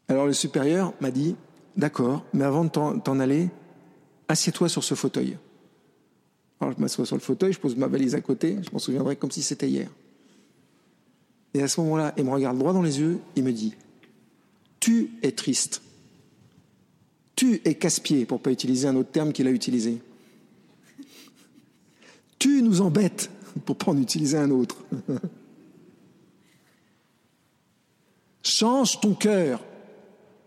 Alors 0.09 0.27
le 0.27 0.33
supérieur 0.33 0.93
m'a 1.00 1.11
dit, 1.11 1.37
d'accord, 1.77 2.25
mais 2.33 2.45
avant 2.45 2.65
de 2.65 2.71
t'en 2.71 3.21
aller, 3.21 3.49
assieds-toi 4.29 4.69
sur 4.69 4.85
ce 4.85 4.95
fauteuil. 4.95 5.37
Alors 6.61 6.75
je 6.77 6.81
m'assois 6.81 7.07
sur 7.07 7.17
le 7.17 7.21
fauteuil, 7.21 7.53
je 7.53 7.61
pose 7.61 7.77
ma 7.77 7.87
valise 7.87 8.15
à 8.15 8.21
côté, 8.21 8.59
je 8.62 8.71
m'en 8.73 8.79
souviendrai 8.79 9.17
comme 9.17 9.31
si 9.31 9.43
c'était 9.43 9.69
hier. 9.69 9.89
Et 11.55 11.62
à 11.62 11.69
ce 11.69 11.81
moment-là, 11.81 12.15
il 12.17 12.25
me 12.25 12.31
regarde 12.31 12.59
droit 12.59 12.73
dans 12.73 12.83
les 12.83 13.00
yeux, 13.00 13.19
il 13.35 13.45
me 13.45 13.53
dit, 13.53 13.75
tu 14.79 15.11
es 15.23 15.33
triste. 15.33 15.83
Tu 17.35 17.61
es 17.65 17.75
casse-pied, 17.75 18.27
pour 18.27 18.41
pas 18.41 18.50
utiliser 18.50 18.87
un 18.87 18.97
autre 18.97 19.11
terme 19.11 19.33
qu'il 19.33 19.47
a 19.47 19.50
utilisé. 19.50 20.00
Tu 22.40 22.62
nous 22.62 22.80
embêtes, 22.80 23.30
pour 23.64 23.76
pas 23.76 23.92
en 23.92 23.99
utiliser 23.99 24.37
un 24.37 24.50
autre. 24.50 24.76
change 28.42 29.00
ton 29.00 29.14
cœur, 29.14 29.62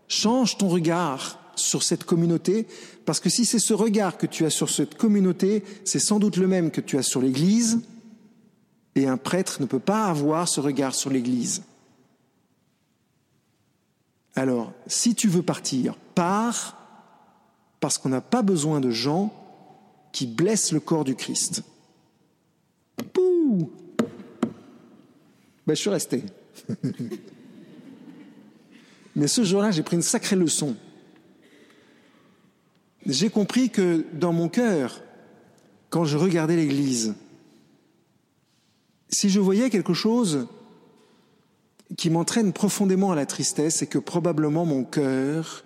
change 0.08 0.58
ton 0.58 0.68
regard 0.68 1.38
sur 1.56 1.82
cette 1.82 2.04
communauté, 2.04 2.66
parce 3.06 3.20
que 3.20 3.30
si 3.30 3.46
c'est 3.46 3.58
ce 3.58 3.72
regard 3.72 4.18
que 4.18 4.26
tu 4.26 4.44
as 4.44 4.50
sur 4.50 4.68
cette 4.68 4.96
communauté, 4.96 5.64
c'est 5.84 6.00
sans 6.00 6.18
doute 6.18 6.36
le 6.36 6.48
même 6.48 6.70
que 6.70 6.80
tu 6.80 6.98
as 6.98 7.02
sur 7.02 7.22
l'Église, 7.22 7.80
Et 8.96 9.08
un 9.08 9.16
prêtre 9.16 9.60
ne 9.60 9.66
peut 9.66 9.80
pas 9.80 10.06
avoir 10.06 10.48
ce 10.48 10.60
regard 10.60 10.94
sur 10.94 11.10
l'Église. 11.10 11.62
Alors, 14.36 14.72
si 14.86 15.14
tu 15.14 15.28
veux 15.28 15.42
partir, 15.42 15.96
pars, 16.14 16.76
parce 17.80 17.98
qu'on 17.98 18.08
n'a 18.08 18.20
pas 18.20 18.42
besoin 18.42 18.80
de 18.80 18.90
gens 18.90 19.32
qui 20.12 20.26
blessent 20.26 20.72
le 20.72 20.80
corps 20.80 21.04
du 21.04 21.14
Christ. 21.14 21.62
Ben, 25.66 25.74
Je 25.74 25.80
suis 25.80 25.90
resté. 25.90 26.22
Mais 29.16 29.28
ce 29.28 29.44
jour-là, 29.44 29.70
j'ai 29.70 29.82
pris 29.82 29.96
une 29.96 30.02
sacrée 30.02 30.36
leçon. 30.36 30.76
J'ai 33.06 33.30
compris 33.30 33.70
que 33.70 34.04
dans 34.12 34.32
mon 34.32 34.48
cœur, 34.48 35.02
quand 35.90 36.04
je 36.04 36.16
regardais 36.16 36.56
l'Église, 36.56 37.14
si 39.10 39.30
je 39.30 39.38
voyais 39.40 39.70
quelque 39.70 39.94
chose 39.94 40.48
qui 41.96 42.10
m'entraîne 42.10 42.52
profondément 42.52 43.12
à 43.12 43.14
la 43.14 43.26
tristesse, 43.26 43.76
c'est 43.76 43.86
que 43.86 43.98
probablement 43.98 44.64
mon 44.64 44.84
cœur 44.84 45.64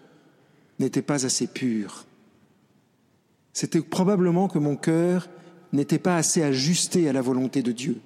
n'était 0.79 1.03
pas 1.03 1.25
assez 1.25 1.47
pur. 1.47 2.05
C'était 3.53 3.81
probablement 3.81 4.49
que 4.49 4.59
mon 4.59 4.77
cœur 4.77 5.29
n'était 5.73 5.99
pas 5.99 6.17
assez 6.17 6.43
ajusté 6.43 7.09
à 7.09 7.13
la 7.13 7.23
volonté 7.23 7.63
de 7.63 7.73
Dieu. 7.73 8.01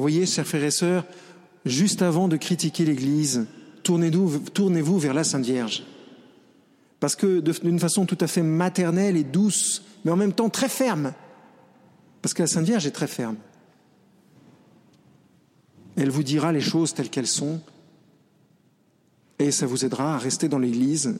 Vous 0.00 0.04
voyez, 0.04 0.24
chers 0.24 0.46
frères 0.46 0.64
et 0.64 0.70
sœurs, 0.70 1.04
juste 1.66 2.00
avant 2.00 2.26
de 2.26 2.38
critiquer 2.38 2.86
l'Église, 2.86 3.46
tournez-vous 3.82 4.98
vers 4.98 5.12
la 5.12 5.24
Sainte 5.24 5.44
Vierge. 5.44 5.84
Parce 7.00 7.14
que 7.14 7.40
d'une 7.40 7.78
façon 7.78 8.06
tout 8.06 8.16
à 8.22 8.26
fait 8.26 8.42
maternelle 8.42 9.18
et 9.18 9.24
douce, 9.24 9.84
mais 10.02 10.10
en 10.10 10.16
même 10.16 10.32
temps 10.32 10.48
très 10.48 10.70
ferme, 10.70 11.12
parce 12.22 12.32
que 12.32 12.40
la 12.40 12.46
Sainte 12.46 12.64
Vierge 12.64 12.86
est 12.86 12.92
très 12.92 13.08
ferme, 13.08 13.36
elle 15.96 16.08
vous 16.08 16.22
dira 16.22 16.50
les 16.50 16.62
choses 16.62 16.94
telles 16.94 17.10
qu'elles 17.10 17.26
sont, 17.26 17.60
et 19.38 19.50
ça 19.50 19.66
vous 19.66 19.84
aidera 19.84 20.14
à 20.14 20.18
rester 20.18 20.48
dans 20.48 20.58
l'Église 20.58 21.18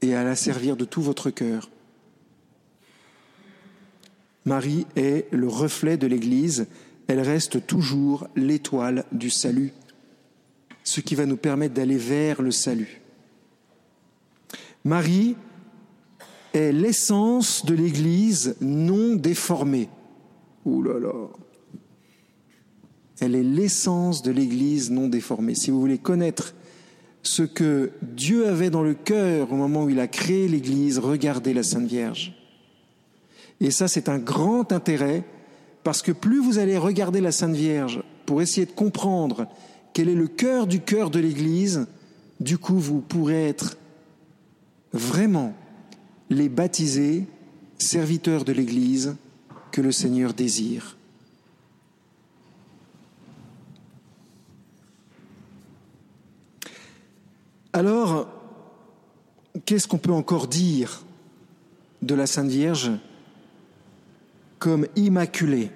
et 0.00 0.14
à 0.14 0.22
la 0.22 0.36
servir 0.36 0.76
de 0.76 0.84
tout 0.84 1.02
votre 1.02 1.30
cœur. 1.30 1.70
Marie 4.44 4.86
est 4.94 5.26
le 5.32 5.48
reflet 5.48 5.96
de 5.96 6.06
l'Église, 6.06 6.68
elle 7.08 7.20
reste 7.20 7.66
toujours 7.66 8.26
l'étoile 8.36 9.04
du 9.12 9.30
salut, 9.30 9.72
ce 10.84 11.00
qui 11.00 11.14
va 11.14 11.26
nous 11.26 11.36
permettre 11.36 11.74
d'aller 11.74 11.98
vers 11.98 12.42
le 12.42 12.50
salut. 12.50 13.00
Marie 14.84 15.36
est 16.52 16.72
l'essence 16.72 17.64
de 17.64 17.74
l'Église 17.74 18.56
non 18.60 19.14
déformée. 19.14 19.88
Ouh 20.64 20.82
là 20.82 20.98
là. 20.98 21.28
Elle 23.20 23.34
est 23.34 23.42
l'essence 23.42 24.22
de 24.22 24.30
l'Église 24.30 24.90
non 24.90 25.08
déformée. 25.08 25.54
Si 25.54 25.70
vous 25.70 25.80
voulez 25.80 25.98
connaître 25.98 26.54
ce 27.22 27.42
que 27.42 27.92
Dieu 28.02 28.46
avait 28.46 28.70
dans 28.70 28.82
le 28.82 28.94
cœur 28.94 29.52
au 29.52 29.56
moment 29.56 29.84
où 29.84 29.90
il 29.90 30.00
a 30.00 30.06
créé 30.06 30.48
l'Église, 30.48 30.98
regardez 30.98 31.54
la 31.54 31.62
Sainte 31.62 31.86
Vierge. 31.86 32.34
Et 33.60 33.70
ça, 33.70 33.88
c'est 33.88 34.08
un 34.08 34.18
grand 34.18 34.70
intérêt 34.72 35.24
parce 35.86 36.02
que 36.02 36.10
plus 36.10 36.40
vous 36.40 36.58
allez 36.58 36.76
regarder 36.76 37.20
la 37.20 37.30
Sainte 37.30 37.54
Vierge 37.54 38.02
pour 38.26 38.42
essayer 38.42 38.66
de 38.66 38.72
comprendre 38.72 39.46
quel 39.92 40.08
est 40.08 40.16
le 40.16 40.26
cœur 40.26 40.66
du 40.66 40.80
cœur 40.80 41.10
de 41.10 41.20
l'Église, 41.20 41.86
du 42.40 42.58
coup 42.58 42.76
vous 42.76 43.00
pourrez 43.00 43.46
être 43.48 43.76
vraiment 44.92 45.54
les 46.28 46.48
baptisés, 46.48 47.28
serviteurs 47.78 48.44
de 48.44 48.50
l'Église 48.50 49.14
que 49.70 49.80
le 49.80 49.92
Seigneur 49.92 50.34
désire. 50.34 50.96
Alors, 57.72 58.26
qu'est-ce 59.64 59.86
qu'on 59.86 59.98
peut 59.98 60.10
encore 60.10 60.48
dire 60.48 61.04
de 62.02 62.16
la 62.16 62.26
Sainte 62.26 62.50
Vierge? 62.50 62.90
Comme 64.58 64.86
immaculée. 64.96 65.70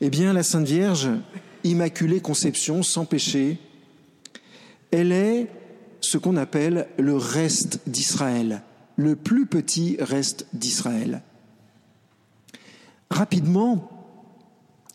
Eh 0.00 0.10
bien, 0.10 0.32
la 0.32 0.42
Sainte 0.42 0.66
Vierge, 0.66 1.10
immaculée 1.64 2.20
conception, 2.20 2.82
sans 2.82 3.04
péché, 3.04 3.58
elle 4.90 5.12
est 5.12 5.48
ce 6.00 6.18
qu'on 6.18 6.36
appelle 6.36 6.88
le 6.98 7.16
reste 7.16 7.80
d'Israël, 7.86 8.62
le 8.96 9.16
plus 9.16 9.46
petit 9.46 9.96
reste 10.00 10.46
d'Israël. 10.52 11.22
Rapidement, 13.10 13.88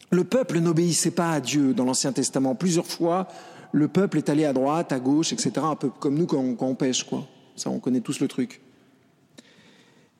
le 0.09 0.23
peuple 0.23 0.59
n'obéissait 0.59 1.11
pas 1.11 1.31
à 1.31 1.39
Dieu 1.39 1.73
dans 1.73 1.85
l'Ancien 1.85 2.11
Testament. 2.11 2.55
Plusieurs 2.55 2.85
fois, 2.85 3.27
le 3.71 3.87
peuple 3.87 4.17
est 4.17 4.29
allé 4.29 4.45
à 4.45 4.53
droite, 4.53 4.91
à 4.91 4.99
gauche, 4.99 5.33
etc., 5.33 5.51
un 5.63 5.75
peu 5.75 5.89
comme 5.89 6.17
nous 6.17 6.25
quand 6.25 6.43
on, 6.59 6.75
pêche, 6.75 7.03
quoi. 7.03 7.27
Ça, 7.55 7.69
on 7.69 7.79
connaît 7.79 8.01
tous 8.01 8.19
le 8.19 8.27
truc. 8.27 8.61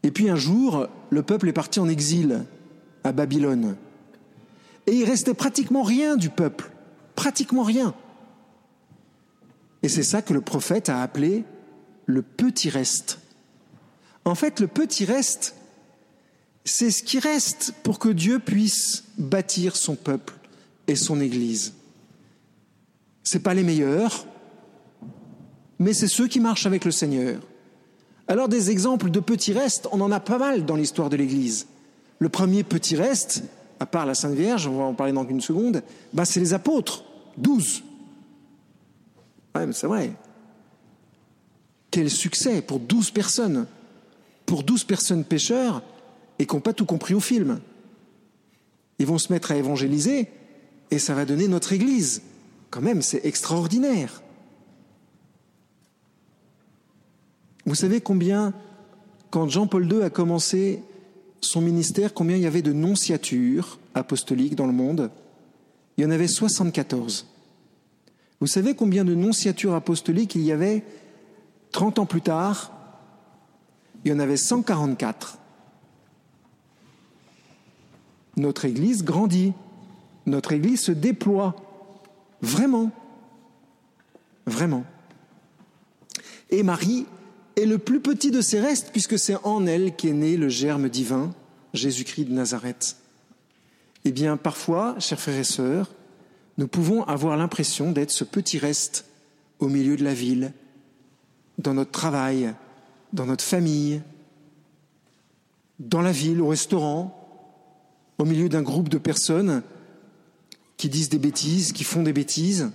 Et 0.03 0.12
puis 0.12 0.29
un 0.29 0.36
jour, 0.36 0.88
le 1.10 1.23
peuple 1.23 1.49
est 1.49 1.53
parti 1.53 1.79
en 1.79 1.89
exil 1.89 2.45
à 3.03 3.12
Babylone. 3.12 3.75
Et 4.86 4.93
il 4.93 5.05
restait 5.05 5.33
pratiquement 5.33 5.83
rien 5.83 6.15
du 6.15 6.29
peuple, 6.29 6.71
pratiquement 7.15 7.63
rien. 7.63 7.93
Et 9.83 9.89
c'est 9.89 10.03
ça 10.03 10.21
que 10.21 10.33
le 10.33 10.41
prophète 10.41 10.89
a 10.89 11.01
appelé 11.01 11.43
le 12.05 12.21
petit 12.21 12.69
reste. 12.69 13.19
En 14.25 14.36
fait, 14.36 14.60
le 14.60 14.67
petit 14.67 15.05
reste, 15.05 15.55
c'est 16.65 16.91
ce 16.91 17.03
qui 17.03 17.19
reste 17.19 17.73
pour 17.83 17.99
que 17.99 18.10
Dieu 18.10 18.39
puisse 18.39 19.05
bâtir 19.17 19.75
son 19.75 19.95
peuple 19.95 20.33
et 20.88 20.95
son 20.95 21.21
Église. 21.21 21.73
Ce 23.23 23.38
pas 23.38 23.53
les 23.53 23.63
meilleurs, 23.63 24.25
mais 25.79 25.93
c'est 25.93 26.07
ceux 26.07 26.27
qui 26.27 26.39
marchent 26.39 26.65
avec 26.65 26.86
le 26.86 26.91
Seigneur. 26.91 27.41
Alors 28.28 28.50
des 28.50 28.72
exemples 28.72 29.10
de 29.10 29.20
petits 29.20 29.54
restes, 29.54 29.88
on 29.92 30.02
en 30.02 30.12
a 30.12 30.20
pas 30.20 30.38
mal 30.38 30.66
dans 30.66 30.76
l'histoire 30.76 31.10
de 31.10 31.16
l'Église. 31.16 31.68
Le 32.20 32.30
premier 32.30 32.63
petit 32.63 32.96
reste, 32.96 33.44
à 33.80 33.86
part 33.86 34.06
la 34.06 34.16
Sainte 34.16 34.36
Vierge, 34.36 34.68
on 34.68 34.78
va 34.78 34.84
en 34.84 34.94
parler 34.94 35.13
dans 35.13 35.28
une 35.28 35.42
seconde, 35.42 35.82
ben 36.13 36.26
c'est 36.26 36.40
les 36.40 36.54
apôtres, 36.54 37.04
douze. 37.38 37.84
Ouais, 39.56 39.66
mais 39.66 39.74
c'est 39.74 39.88
vrai. 39.88 40.12
Quel 41.90 42.10
succès 42.10 42.62
pour 42.62 42.80
douze 42.80 43.12
personnes, 43.12 43.66
pour 44.46 44.63
douze 44.63 44.84
personnes 44.84 45.24
pécheurs 45.24 45.82
et 46.40 46.46
qui 46.46 46.56
n'ont 46.56 46.62
pas 46.62 46.74
tout 46.74 46.86
compris 46.86 47.13
au 47.13 47.20
film. 47.20 47.60
Ils 49.00 49.06
vont 49.06 49.18
se 49.18 49.32
mettre 49.32 49.52
à 49.52 49.56
évangéliser 49.56 50.28
et 50.92 51.00
ça 51.00 51.13
va 51.13 51.26
donner 51.26 51.48
notre 51.48 51.74
Église. 51.74 52.22
Quand 52.70 52.82
même, 52.82 53.02
c'est 53.02 53.26
extraordinaire. 53.26 54.22
Vous 57.67 57.75
savez 57.75 57.99
combien, 57.99 58.53
quand 59.30 59.49
Jean-Paul 59.49 59.91
II 59.91 60.01
a 60.01 60.10
commencé 60.10 60.82
son 61.41 61.60
ministère, 61.60 62.13
combien 62.13 62.38
il 62.38 62.41
y 62.41 62.47
avait 62.47 62.62
de 62.62 62.71
nonciatures 62.71 63.77
apostoliques 63.93 64.56
dans 64.56 64.67
le 64.67 64.71
monde? 64.71 65.12
Il 65.97 66.06
y 66.06 66.08
en 66.08 66.12
avait 66.12 66.30
74. 66.30 67.27
Vous 68.39 68.47
savez 68.47 68.73
combien 68.73 69.03
de 69.03 69.13
nonciatures 69.13 69.73
apostoliques 69.73 70.36
il 70.36 70.43
y 70.43 70.53
avait 70.53 70.86
30 71.73 71.99
ans 71.99 72.06
plus 72.06 72.21
tard? 72.21 72.71
Il 74.06 74.12
y 74.12 74.13
en 74.13 74.19
avait 74.19 74.38
144. 74.38 75.38
Notre 78.38 78.63
Église 78.63 79.03
grandit, 79.03 79.51
notre 80.25 80.53
Église 80.53 80.80
se 80.80 80.93
déploie, 80.93 81.53
vraiment, 82.41 82.91
vraiment. 84.45 84.86
Et 86.49 86.63
Marie 86.63 87.06
est 87.58 87.65
le 87.65 87.80
plus 87.80 88.00
petit 88.00 88.30
de 88.30 88.39
ses 88.39 88.60
restes, 88.60 88.91
puisque 88.91 89.17
c'est 89.17 89.36
en 89.43 89.65
elle 89.65 89.96
qu'est 89.96 90.13
né 90.13 90.38
le 90.38 90.48
germe 90.48 90.89
divin, 90.89 91.34
Jésus-Christ 91.74 92.26
de 92.26 92.34
Nazareth. 92.34 92.98
Eh 94.06 94.12
bien, 94.12 94.38
parfois, 94.38 94.96
chers 95.00 95.20
frères 95.20 95.39
et 95.39 95.43
sœurs, 95.43 95.91
nous 96.58 96.67
pouvons 96.67 97.04
avoir 97.04 97.36
l'impression 97.36 97.91
d'être 97.91 98.12
ce 98.12 98.24
petit 98.24 98.60
reste 98.60 99.06
au 99.60 99.67
milieu 99.67 99.98
de 99.98 100.04
la 100.04 100.13
ville, 100.13 100.54
dans 101.58 101.74
notre 101.74 101.91
travail, 101.91 102.54
dans 103.12 103.26
notre 103.26 103.43
famille, 103.43 104.02
dans 105.80 106.02
la 106.02 106.12
ville, 106.12 106.41
au 106.41 106.50
restaurant, 106.50 107.13
au 108.20 108.26
milieu 108.26 108.50
d'un 108.50 108.62
groupe 108.62 108.89
de 108.89 109.00
personnes 109.00 109.63
qui 110.78 110.89
disent 110.89 111.10
des 111.10 111.17
bêtises, 111.17 111.72
qui 111.72 111.84
font 111.84 112.04
des 112.04 112.13
bêtises. 112.13 112.70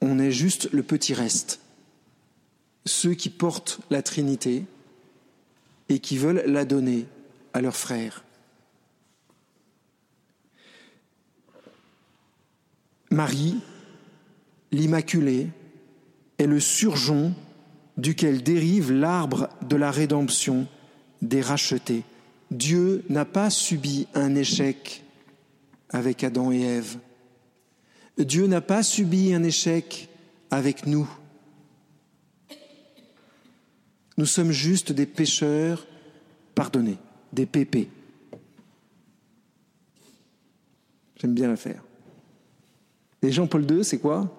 On 0.00 0.18
est 0.18 0.32
juste 0.32 0.68
le 0.72 0.82
petit 0.82 1.14
reste 1.14 1.59
ceux 2.84 3.14
qui 3.14 3.30
portent 3.30 3.80
la 3.90 4.02
Trinité 4.02 4.64
et 5.88 5.98
qui 5.98 6.16
veulent 6.16 6.42
la 6.46 6.64
donner 6.64 7.06
à 7.52 7.60
leurs 7.60 7.76
frères. 7.76 8.24
Marie, 13.10 13.58
l'Immaculée, 14.70 15.48
est 16.38 16.46
le 16.46 16.60
surgeon 16.60 17.34
duquel 17.96 18.42
dérive 18.42 18.92
l'arbre 18.92 19.48
de 19.68 19.76
la 19.76 19.90
rédemption 19.90 20.66
des 21.20 21.42
rachetés. 21.42 22.04
Dieu 22.50 23.04
n'a 23.08 23.24
pas 23.24 23.50
subi 23.50 24.06
un 24.14 24.34
échec 24.34 25.04
avec 25.90 26.24
Adam 26.24 26.52
et 26.52 26.60
Ève. 26.60 26.98
Dieu 28.16 28.46
n'a 28.46 28.60
pas 28.60 28.82
subi 28.82 29.34
un 29.34 29.42
échec 29.42 30.08
avec 30.50 30.86
nous. 30.86 31.08
Nous 34.20 34.26
sommes 34.26 34.50
juste 34.50 34.92
des 34.92 35.06
pécheurs 35.06 35.86
pardonnés, 36.54 36.98
des 37.32 37.46
pépés. 37.46 37.88
J'aime 41.16 41.32
bien 41.32 41.48
la 41.48 41.56
faire. 41.56 41.82
Et 43.22 43.32
Jean-Paul 43.32 43.64
II, 43.70 43.82
c'est 43.82 43.96
quoi? 43.96 44.30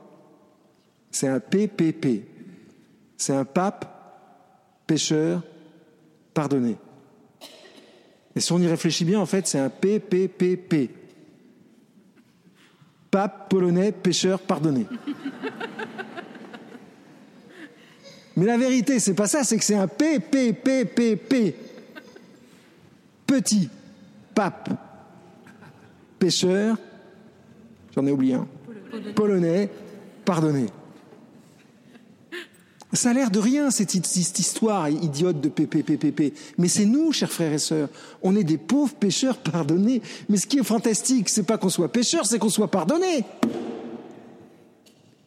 C'est 1.09 1.27
un 1.27 1.39
PPP. 1.39 2.27
C'est 3.17 3.33
un 3.33 3.43
pape, 3.43 4.85
pécheur, 4.85 5.41
pardonné. 6.31 6.77
Et 8.35 8.39
si 8.39 8.51
on 8.51 8.59
y 8.59 8.67
réfléchit 8.67 9.03
bien, 9.03 9.19
en 9.19 9.25
fait, 9.25 9.47
c'est 9.47 9.57
un 9.57 9.71
PPPP. 9.71 10.91
Pape 13.09 13.49
polonais, 13.49 13.91
pécheur, 13.91 14.41
pardonné. 14.41 14.85
Mais 18.35 18.45
la 18.45 18.57
vérité, 18.57 18.99
c'est 18.99 19.13
pas 19.13 19.27
ça, 19.27 19.43
c'est 19.43 19.57
que 19.57 19.63
c'est 19.63 19.75
un 19.75 19.87
PPPPP. 19.87 21.55
Petit 23.27 23.69
pape, 24.33 24.69
pécheur, 26.19 26.77
j'en 27.95 28.05
ai 28.05 28.11
oublié 28.11 28.35
un, 28.35 28.47
polonais, 29.15 29.69
pardonné. 30.25 30.67
Ça 32.93 33.11
a 33.11 33.13
l'air 33.13 33.31
de 33.31 33.39
rien, 33.39 33.71
cette, 33.71 33.93
histoire 33.95 34.89
idiote 34.89 35.39
de 35.39 35.47
PPPPP. 35.47 36.33
Mais 36.57 36.67
c'est 36.67 36.85
nous, 36.85 37.13
chers 37.13 37.31
frères 37.31 37.53
et 37.53 37.57
sœurs. 37.57 37.87
On 38.21 38.35
est 38.35 38.43
des 38.43 38.57
pauvres 38.57 38.95
pécheurs 38.95 39.37
pardonnés. 39.51 40.01
Mais 40.27 40.37
ce 40.37 40.45
qui 40.45 40.59
est 40.59 40.63
fantastique, 40.63 41.29
c'est 41.29 41.43
pas 41.43 41.57
qu'on 41.57 41.69
soit 41.69 41.91
pécheurs, 41.91 42.25
c'est 42.25 42.37
qu'on 42.37 42.49
soit 42.49 42.69
pardonnés. 42.69 43.23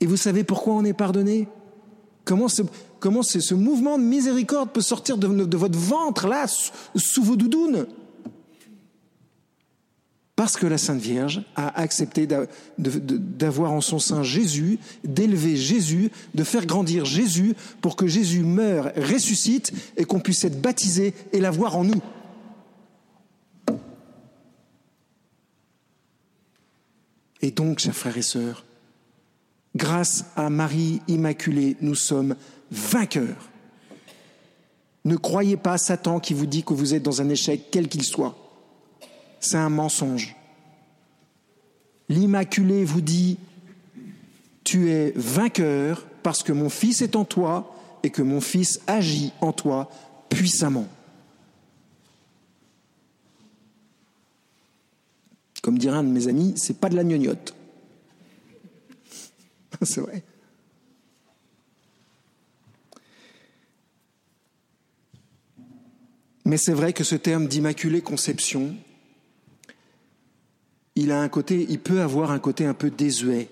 Et 0.01 0.07
vous 0.07 0.19
savez 0.19 0.45
pourquoi 0.45 0.75
on 0.75 0.85
est 0.85 0.93
pardonné 0.93 1.49
Comment 2.27 2.49
ce, 2.49 2.62
comment 3.05 3.23
ce 3.23 3.53
mouvement 3.53 3.99
de 3.99 4.03
miséricorde 4.03 4.71
peut 4.71 4.81
sortir 4.81 5.19
de, 5.19 5.57
votre 5.59 5.79
ventre, 5.79 6.27
là, 6.27 6.47
sous 6.97 7.23
vos 7.23 7.37
doudounes? 7.37 7.87
Parce 10.37 10.57
que 10.57 10.67
la 10.67 10.79
Sainte 10.79 11.03
Vierge 11.03 11.43
a 11.55 11.79
accepté 11.79 12.27
d'avoir 12.79 13.73
en 13.73 13.83
son 13.83 13.99
sein 13.99 14.23
Jésus, 14.23 14.79
d'élever 15.05 15.55
Jésus, 15.55 16.11
de 16.33 16.45
faire 16.45 16.64
grandir 16.64 17.05
Jésus 17.05 17.55
pour 17.83 17.95
que 17.95 18.07
Jésus 18.07 18.43
meure, 18.43 18.90
ressuscite 18.97 19.75
et 19.99 20.07
qu'on 20.07 20.21
puisse 20.21 20.43
être 20.45 20.62
baptisé 20.62 21.12
et 21.35 21.40
l'avoir 21.40 21.77
en 21.77 21.85
nous. 21.85 22.01
Et 27.43 27.51
donc, 27.51 27.81
chers 27.81 27.95
frères 27.95 28.17
et 28.17 28.23
sœurs, 28.23 28.64
grâce 29.77 30.25
à 30.37 30.49
Marie 30.49 31.03
Immaculée, 31.07 31.77
nous 31.83 31.95
sommes 31.95 32.35
vainqueurs. 32.74 33.50
Ne 35.04 35.16
croyez 35.16 35.56
pas 35.56 35.78
Satan 35.78 36.18
qui 36.20 36.34
vous 36.34 36.46
dit 36.46 36.64
que 36.64 36.74
vous 36.74 36.94
êtes 36.94 37.02
dans 37.02 37.20
un 37.20 37.28
échec, 37.28 37.68
quel 37.70 37.88
qu'il 37.88 38.04
soit 38.04 38.37
c'est 39.44 39.58
un 39.58 39.68
mensonge. 39.68 40.34
L'Immaculée 42.08 42.84
vous 42.84 43.00
dit, 43.00 43.38
tu 44.64 44.90
es 44.90 45.12
vainqueur 45.14 46.06
parce 46.22 46.42
que 46.42 46.52
mon 46.52 46.70
Fils 46.70 47.02
est 47.02 47.16
en 47.16 47.24
toi 47.24 47.74
et 48.02 48.10
que 48.10 48.22
mon 48.22 48.40
Fils 48.40 48.80
agit 48.87 49.32
en 49.40 49.52
toi 49.52 49.90
puissamment. 50.28 50.88
Comme 55.62 55.78
dirait 55.78 55.98
un 55.98 56.04
de 56.04 56.08
mes 56.08 56.28
amis, 56.28 56.54
c'est 56.56 56.78
pas 56.78 56.88
de 56.88 56.96
la 56.96 57.04
gnognotte. 57.04 57.54
c'est 59.82 60.00
vrai. 60.00 60.22
Mais 66.44 66.57
c'est 66.57 66.74
vrai 66.74 66.92
que 66.92 67.04
ce 67.04 67.14
terme 67.14 67.46
d'immaculée 67.46 68.02
conception, 68.02 68.76
il 70.94 71.11
a 71.11 71.20
un 71.20 71.28
côté, 71.28 71.66
il 71.68 71.80
peut 71.80 72.00
avoir 72.00 72.30
un 72.30 72.38
côté 72.38 72.66
un 72.66 72.74
peu 72.74 72.90
désuet. 72.90 73.48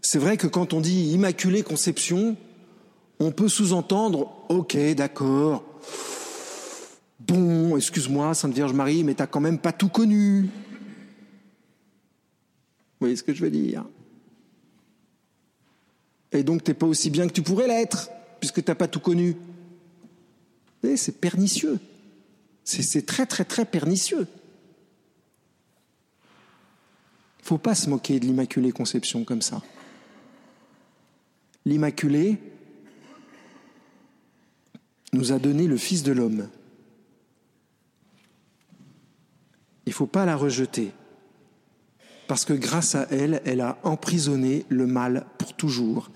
C'est 0.00 0.18
vrai 0.18 0.36
que 0.36 0.46
quand 0.46 0.72
on 0.72 0.80
dit 0.80 1.12
Immaculée 1.12 1.62
Conception, 1.62 2.36
on 3.20 3.30
peut 3.30 3.48
sous-entendre 3.48 4.32
Ok, 4.48 4.74
d'accord. 4.94 5.64
Bon, 7.20 7.76
excuse-moi, 7.76 8.32
Sainte 8.32 8.54
Vierge 8.54 8.72
Marie, 8.72 9.04
mais 9.04 9.12
t'as 9.12 9.26
quand 9.26 9.40
même 9.40 9.58
pas 9.58 9.72
tout 9.72 9.90
connu. 9.90 10.44
Vous 10.44 10.48
voyez 13.00 13.16
ce 13.16 13.22
que 13.22 13.34
je 13.34 13.42
veux 13.42 13.50
dire? 13.50 13.84
Et 16.32 16.42
donc 16.42 16.64
t'es 16.64 16.74
pas 16.74 16.86
aussi 16.86 17.10
bien 17.10 17.26
que 17.26 17.32
tu 17.32 17.42
pourrais 17.42 17.66
l'être, 17.66 18.08
puisque 18.40 18.64
t'as 18.64 18.74
pas 18.74 18.88
tout 18.88 19.00
connu. 19.00 19.36
C'est 20.82 21.20
pernicieux. 21.20 21.78
C'est 22.64 23.06
très 23.06 23.26
très 23.26 23.44
très 23.44 23.64
pernicieux 23.64 24.26
faut 27.48 27.56
pas 27.56 27.74
se 27.74 27.88
moquer 27.88 28.20
de 28.20 28.26
l'Immaculée 28.26 28.72
Conception 28.72 29.24
comme 29.24 29.40
ça. 29.40 29.62
L'Immaculée 31.64 32.36
nous 35.14 35.32
a 35.32 35.38
donné 35.38 35.66
le 35.66 35.78
Fils 35.78 36.02
de 36.02 36.12
l'homme. 36.12 36.50
Il 39.86 39.90
ne 39.90 39.94
faut 39.94 40.06
pas 40.06 40.26
la 40.26 40.36
rejeter, 40.36 40.92
parce 42.26 42.44
que 42.44 42.52
grâce 42.52 42.94
à 42.94 43.06
elle, 43.10 43.40
elle 43.46 43.62
a 43.62 43.78
emprisonné 43.82 44.66
le 44.68 44.86
mal 44.86 45.24
pour 45.38 45.56
toujours. 45.56 46.10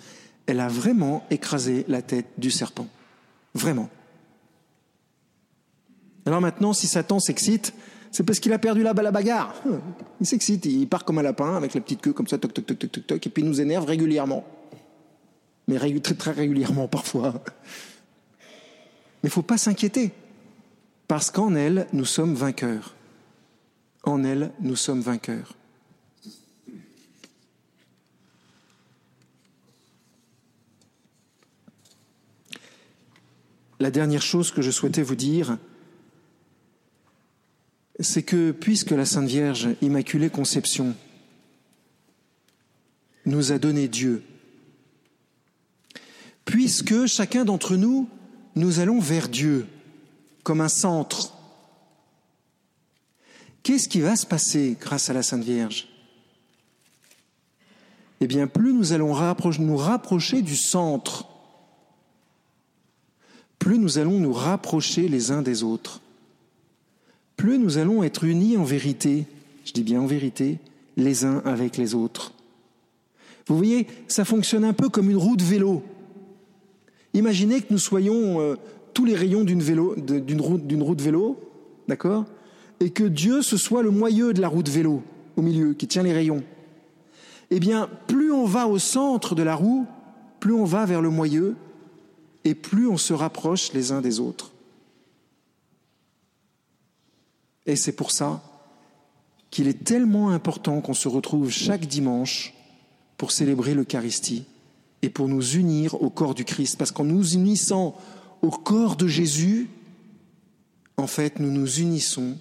Elle 0.44 0.60
a 0.60 0.68
vraiment 0.68 1.26
écrasé 1.30 1.86
la 1.88 2.02
tête 2.02 2.28
du 2.36 2.50
serpent. 2.50 2.88
Vraiment. 3.54 3.88
Alors 6.26 6.40
maintenant, 6.40 6.72
si 6.72 6.86
Satan 6.86 7.18
s'excite, 7.18 7.74
c'est 8.12 8.22
parce 8.24 8.38
qu'il 8.38 8.52
a 8.52 8.58
perdu 8.58 8.82
la, 8.82 8.92
la 8.92 9.10
bagarre. 9.10 9.54
Il 10.20 10.26
s'excite, 10.26 10.66
il 10.66 10.86
part 10.86 11.04
comme 11.04 11.18
un 11.18 11.22
lapin 11.22 11.56
avec 11.56 11.74
la 11.74 11.80
petite 11.80 12.00
queue 12.00 12.12
comme 12.12 12.28
ça, 12.28 12.38
toc, 12.38 12.54
toc, 12.54 12.64
toc, 12.64 12.78
toc, 12.78 12.92
toc, 12.92 13.06
toc, 13.06 13.26
et 13.26 13.30
puis 13.30 13.42
il 13.42 13.48
nous 13.48 13.60
énerve 13.60 13.86
régulièrement. 13.86 14.44
Mais 15.66 15.78
très, 16.00 16.14
très 16.14 16.30
régulièrement 16.30 16.86
parfois. 16.88 17.42
Mais 19.22 19.28
il 19.28 19.30
faut 19.30 19.42
pas 19.42 19.58
s'inquiéter, 19.58 20.12
parce 21.08 21.32
qu'en 21.32 21.56
elle, 21.56 21.88
nous 21.92 22.04
sommes 22.04 22.34
vainqueurs. 22.34 22.94
En 24.04 24.22
elle, 24.22 24.52
nous 24.60 24.76
sommes 24.76 25.00
vainqueurs. 25.00 25.54
La 33.80 33.90
dernière 33.90 34.22
chose 34.22 34.52
que 34.52 34.62
je 34.62 34.70
souhaitais 34.70 35.02
vous 35.02 35.16
dire, 35.16 35.58
c'est 38.00 38.22
que 38.22 38.52
puisque 38.52 38.90
la 38.90 39.04
Sainte 39.04 39.28
Vierge 39.28 39.70
Immaculée 39.82 40.30
Conception 40.30 40.94
nous 43.24 43.52
a 43.52 43.58
donné 43.58 43.88
Dieu, 43.88 44.22
puisque 46.44 47.06
chacun 47.06 47.44
d'entre 47.44 47.76
nous, 47.76 48.08
nous 48.56 48.80
allons 48.80 48.98
vers 48.98 49.28
Dieu 49.28 49.66
comme 50.42 50.60
un 50.60 50.68
centre, 50.68 51.34
qu'est-ce 53.62 53.88
qui 53.88 54.00
va 54.00 54.16
se 54.16 54.26
passer 54.26 54.76
grâce 54.80 55.08
à 55.08 55.12
la 55.12 55.22
Sainte 55.22 55.44
Vierge? 55.44 55.88
Eh 58.20 58.26
bien, 58.26 58.46
plus 58.46 58.72
nous 58.72 58.92
allons 58.92 59.14
nous 59.58 59.76
rapprocher 59.76 60.42
du 60.42 60.56
centre, 60.56 61.26
plus 63.58 63.78
nous 63.78 63.98
allons 63.98 64.18
nous 64.18 64.32
rapprocher 64.32 65.08
les 65.08 65.30
uns 65.30 65.42
des 65.42 65.62
autres 65.62 66.01
plus 67.42 67.58
nous 67.58 67.76
allons 67.76 68.04
être 68.04 68.22
unis 68.22 68.56
en 68.56 68.62
vérité, 68.62 69.26
je 69.64 69.72
dis 69.72 69.82
bien 69.82 70.00
en 70.00 70.06
vérité, 70.06 70.60
les 70.96 71.24
uns 71.24 71.42
avec 71.44 71.76
les 71.76 71.92
autres. 71.92 72.34
Vous 73.48 73.56
voyez, 73.56 73.88
ça 74.06 74.24
fonctionne 74.24 74.62
un 74.62 74.72
peu 74.72 74.88
comme 74.88 75.10
une 75.10 75.16
roue 75.16 75.34
de 75.34 75.42
vélo. 75.42 75.82
Imaginez 77.14 77.60
que 77.60 77.72
nous 77.72 77.80
soyons 77.80 78.40
euh, 78.40 78.54
tous 78.94 79.04
les 79.04 79.16
rayons 79.16 79.42
d'une 79.42 79.60
roue, 79.60 79.96
roue 80.84 80.94
de 80.94 81.02
vélo, 81.02 81.36
d'accord? 81.88 82.26
Et 82.78 82.90
que 82.90 83.02
Dieu, 83.02 83.42
ce 83.42 83.56
soit 83.56 83.82
le 83.82 83.90
moyeu 83.90 84.32
de 84.32 84.40
la 84.40 84.46
roue 84.46 84.62
de 84.62 84.70
vélo, 84.70 85.02
au 85.36 85.42
milieu, 85.42 85.74
qui 85.74 85.88
tient 85.88 86.04
les 86.04 86.12
rayons. 86.12 86.44
Eh 87.50 87.58
bien, 87.58 87.88
plus 88.06 88.30
on 88.30 88.44
va 88.44 88.68
au 88.68 88.78
centre 88.78 89.34
de 89.34 89.42
la 89.42 89.56
roue, 89.56 89.84
plus 90.38 90.52
on 90.52 90.64
va 90.64 90.86
vers 90.86 91.02
le 91.02 91.10
moyeu, 91.10 91.56
et 92.44 92.54
plus 92.54 92.86
on 92.86 92.98
se 92.98 93.12
rapproche 93.12 93.72
les 93.72 93.90
uns 93.90 94.00
des 94.00 94.20
autres. 94.20 94.51
Et 97.66 97.76
c'est 97.76 97.92
pour 97.92 98.10
ça 98.10 98.42
qu'il 99.50 99.68
est 99.68 99.84
tellement 99.84 100.30
important 100.30 100.80
qu'on 100.80 100.94
se 100.94 101.08
retrouve 101.08 101.50
chaque 101.50 101.86
dimanche 101.86 102.54
pour 103.18 103.32
célébrer 103.32 103.74
l'Eucharistie 103.74 104.46
et 105.02 105.10
pour 105.10 105.28
nous 105.28 105.56
unir 105.56 106.00
au 106.02 106.10
corps 106.10 106.34
du 106.34 106.44
Christ. 106.44 106.76
Parce 106.76 106.90
qu'en 106.90 107.04
nous 107.04 107.34
unissant 107.34 107.96
au 108.40 108.50
corps 108.50 108.96
de 108.96 109.06
Jésus, 109.06 109.68
en 110.96 111.06
fait, 111.06 111.38
nous 111.38 111.50
nous 111.50 111.80
unissons 111.80 112.38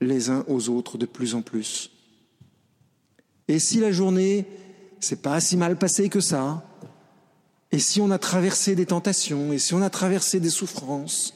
les 0.00 0.28
uns 0.28 0.44
aux 0.48 0.68
autres 0.68 0.98
de 0.98 1.06
plus 1.06 1.34
en 1.34 1.42
plus. 1.42 1.90
Et 3.48 3.58
si 3.58 3.78
la 3.78 3.92
journée, 3.92 4.46
c'est 5.00 5.22
pas 5.22 5.40
si 5.40 5.56
mal 5.56 5.78
passé 5.78 6.08
que 6.08 6.20
ça, 6.20 6.64
et 7.70 7.78
si 7.78 8.00
on 8.00 8.10
a 8.10 8.18
traversé 8.18 8.74
des 8.74 8.86
tentations, 8.86 9.52
et 9.52 9.58
si 9.58 9.74
on 9.74 9.82
a 9.82 9.90
traversé 9.90 10.40
des 10.40 10.50
souffrances, 10.50 11.34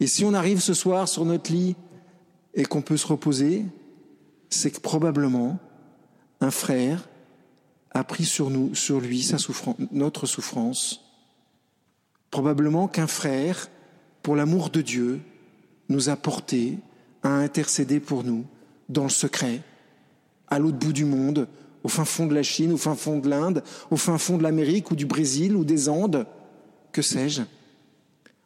et 0.00 0.06
si 0.06 0.24
on 0.24 0.34
arrive 0.34 0.60
ce 0.60 0.74
soir 0.74 1.08
sur 1.08 1.24
notre 1.24 1.52
lit 1.52 1.76
et 2.56 2.64
qu'on 2.64 2.82
peut 2.82 2.96
se 2.96 3.06
reposer, 3.06 3.64
c'est 4.50 4.70
que 4.70 4.80
probablement 4.80 5.58
un 6.40 6.50
frère 6.50 7.08
a 7.92 8.02
pris 8.02 8.24
sur 8.24 8.50
nous, 8.50 8.74
sur 8.74 9.00
lui, 9.00 9.30
notre 9.92 10.26
souffrance. 10.26 11.02
Probablement 12.30 12.88
qu'un 12.88 13.06
frère, 13.06 13.68
pour 14.22 14.36
l'amour 14.36 14.70
de 14.70 14.80
Dieu, 14.80 15.20
nous 15.88 16.08
a 16.08 16.16
porté 16.16 16.78
à 17.22 17.28
intercéder 17.28 18.00
pour 18.00 18.24
nous 18.24 18.44
dans 18.88 19.04
le 19.04 19.10
secret, 19.10 19.62
à 20.48 20.58
l'autre 20.58 20.78
bout 20.78 20.92
du 20.92 21.04
monde, 21.04 21.48
au 21.82 21.88
fin 21.88 22.04
fond 22.04 22.26
de 22.26 22.34
la 22.34 22.42
Chine, 22.42 22.72
au 22.72 22.76
fin 22.76 22.94
fond 22.94 23.18
de 23.18 23.28
l'Inde, 23.28 23.62
au 23.90 23.96
fin 23.96 24.18
fond 24.18 24.38
de 24.38 24.42
l'Amérique 24.42 24.90
ou 24.90 24.96
du 24.96 25.06
Brésil 25.06 25.54
ou 25.56 25.64
des 25.64 25.88
Andes, 25.88 26.26
que 26.92 27.02
sais-je. 27.02 27.42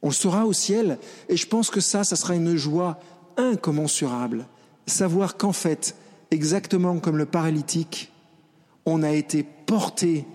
On 0.03 0.09
le 0.09 0.15
saura 0.15 0.47
au 0.47 0.53
ciel 0.53 0.99
et 1.29 1.37
je 1.37 1.47
pense 1.47 1.71
que 1.71 1.81
ça, 1.81 2.05
ça 2.05 2.17
sera 2.17 2.35
une 2.35 2.57
joie 2.57 2.99
incommensurable. 3.41 4.47
Savoir 4.87 5.37
qu'en 5.37 5.53
fait, 5.53 5.97
exactement 6.31 6.99
comme 6.99 7.17
le 7.17 7.27
paralytique, 7.27 8.13
on 8.87 9.03
a 9.03 9.11
été 9.11 9.43
porté 9.43 10.27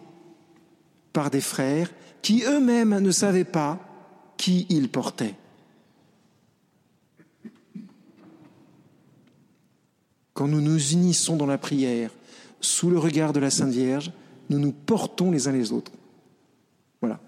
par 1.13 1.29
des 1.29 1.41
frères 1.41 1.89
qui 2.21 2.43
eux-mêmes 2.43 2.99
ne 2.99 3.11
savaient 3.11 3.43
pas 3.43 3.79
qui 4.37 4.65
ils 4.69 4.89
portaient. 4.89 5.35
Quand 10.33 10.47
nous 10.47 10.61
nous 10.61 10.91
unissons 10.91 11.37
dans 11.37 11.45
la 11.45 11.57
prière, 11.57 12.11
sous 12.59 12.89
le 12.89 12.99
regard 12.99 13.31
de 13.31 13.39
la 13.39 13.49
Sainte 13.49 13.71
Vierge, 13.71 14.11
nous 14.49 14.59
nous 14.59 14.73
portons 14.73 15.31
les 15.31 15.47
uns 15.47 15.53
les 15.53 15.71
autres. 15.71 15.91
Voilà. 17.01 17.19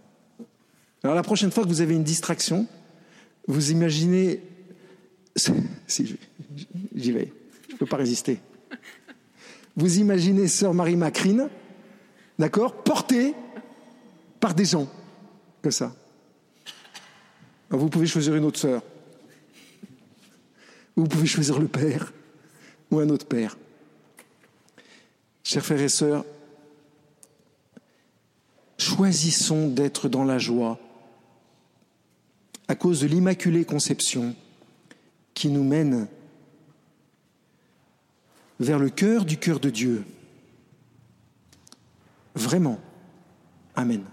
Alors 1.04 1.16
la 1.16 1.24
prochaine 1.24 1.52
fois 1.52 1.64
que 1.64 1.70
vous 1.70 1.82
avez 1.82 1.96
une 1.96 2.04
distraction, 2.04 2.68
vous 3.48 3.72
imaginez... 3.72 4.42
Si, 5.88 6.18
j'y 6.96 7.12
vais, 7.12 7.32
je 7.70 7.74
ne 7.74 7.78
peux 7.78 7.86
pas 7.86 7.98
résister. 7.98 8.40
Vous 9.76 10.00
imaginez 10.00 10.48
sœur 10.48 10.74
Marie 10.74 10.96
Macrine, 10.96 11.50
d'accord, 12.38 12.84
portée 12.84 13.34
par 14.40 14.54
des 14.54 14.66
gens, 14.66 14.90
comme 15.62 15.72
ça. 15.72 15.96
Vous 17.70 17.90
pouvez 17.90 18.08
choisir 18.08 18.36
une 18.36 18.46
autre 18.46 18.60
sœur. 18.60 18.82
Vous 20.96 21.06
pouvez 21.06 21.28
choisir 21.28 21.60
le 21.60 21.68
père 21.68 22.12
ou 22.92 23.00
un 23.00 23.10
autre 23.10 23.28
père. 23.28 23.58
Chers 25.44 25.64
frères 25.64 25.82
et 25.82 25.90
sœurs, 25.90 26.26
choisissons 28.78 29.70
d'être 29.70 30.10
dans 30.10 30.24
la 30.24 30.40
joie 30.40 30.80
à 32.68 32.76
cause 32.76 33.02
de 33.02 33.08
l'Immaculée 33.08 33.64
Conception 33.64 34.36
qui 35.38 35.50
nous 35.50 35.64
mène 35.64 36.08
vers 38.60 38.80
le 38.80 38.90
cœur 38.90 39.24
du 39.24 39.38
cœur 39.38 39.60
de 39.60 39.70
Dieu. 39.70 40.04
Vraiment. 42.34 42.80
Amen. 43.76 44.04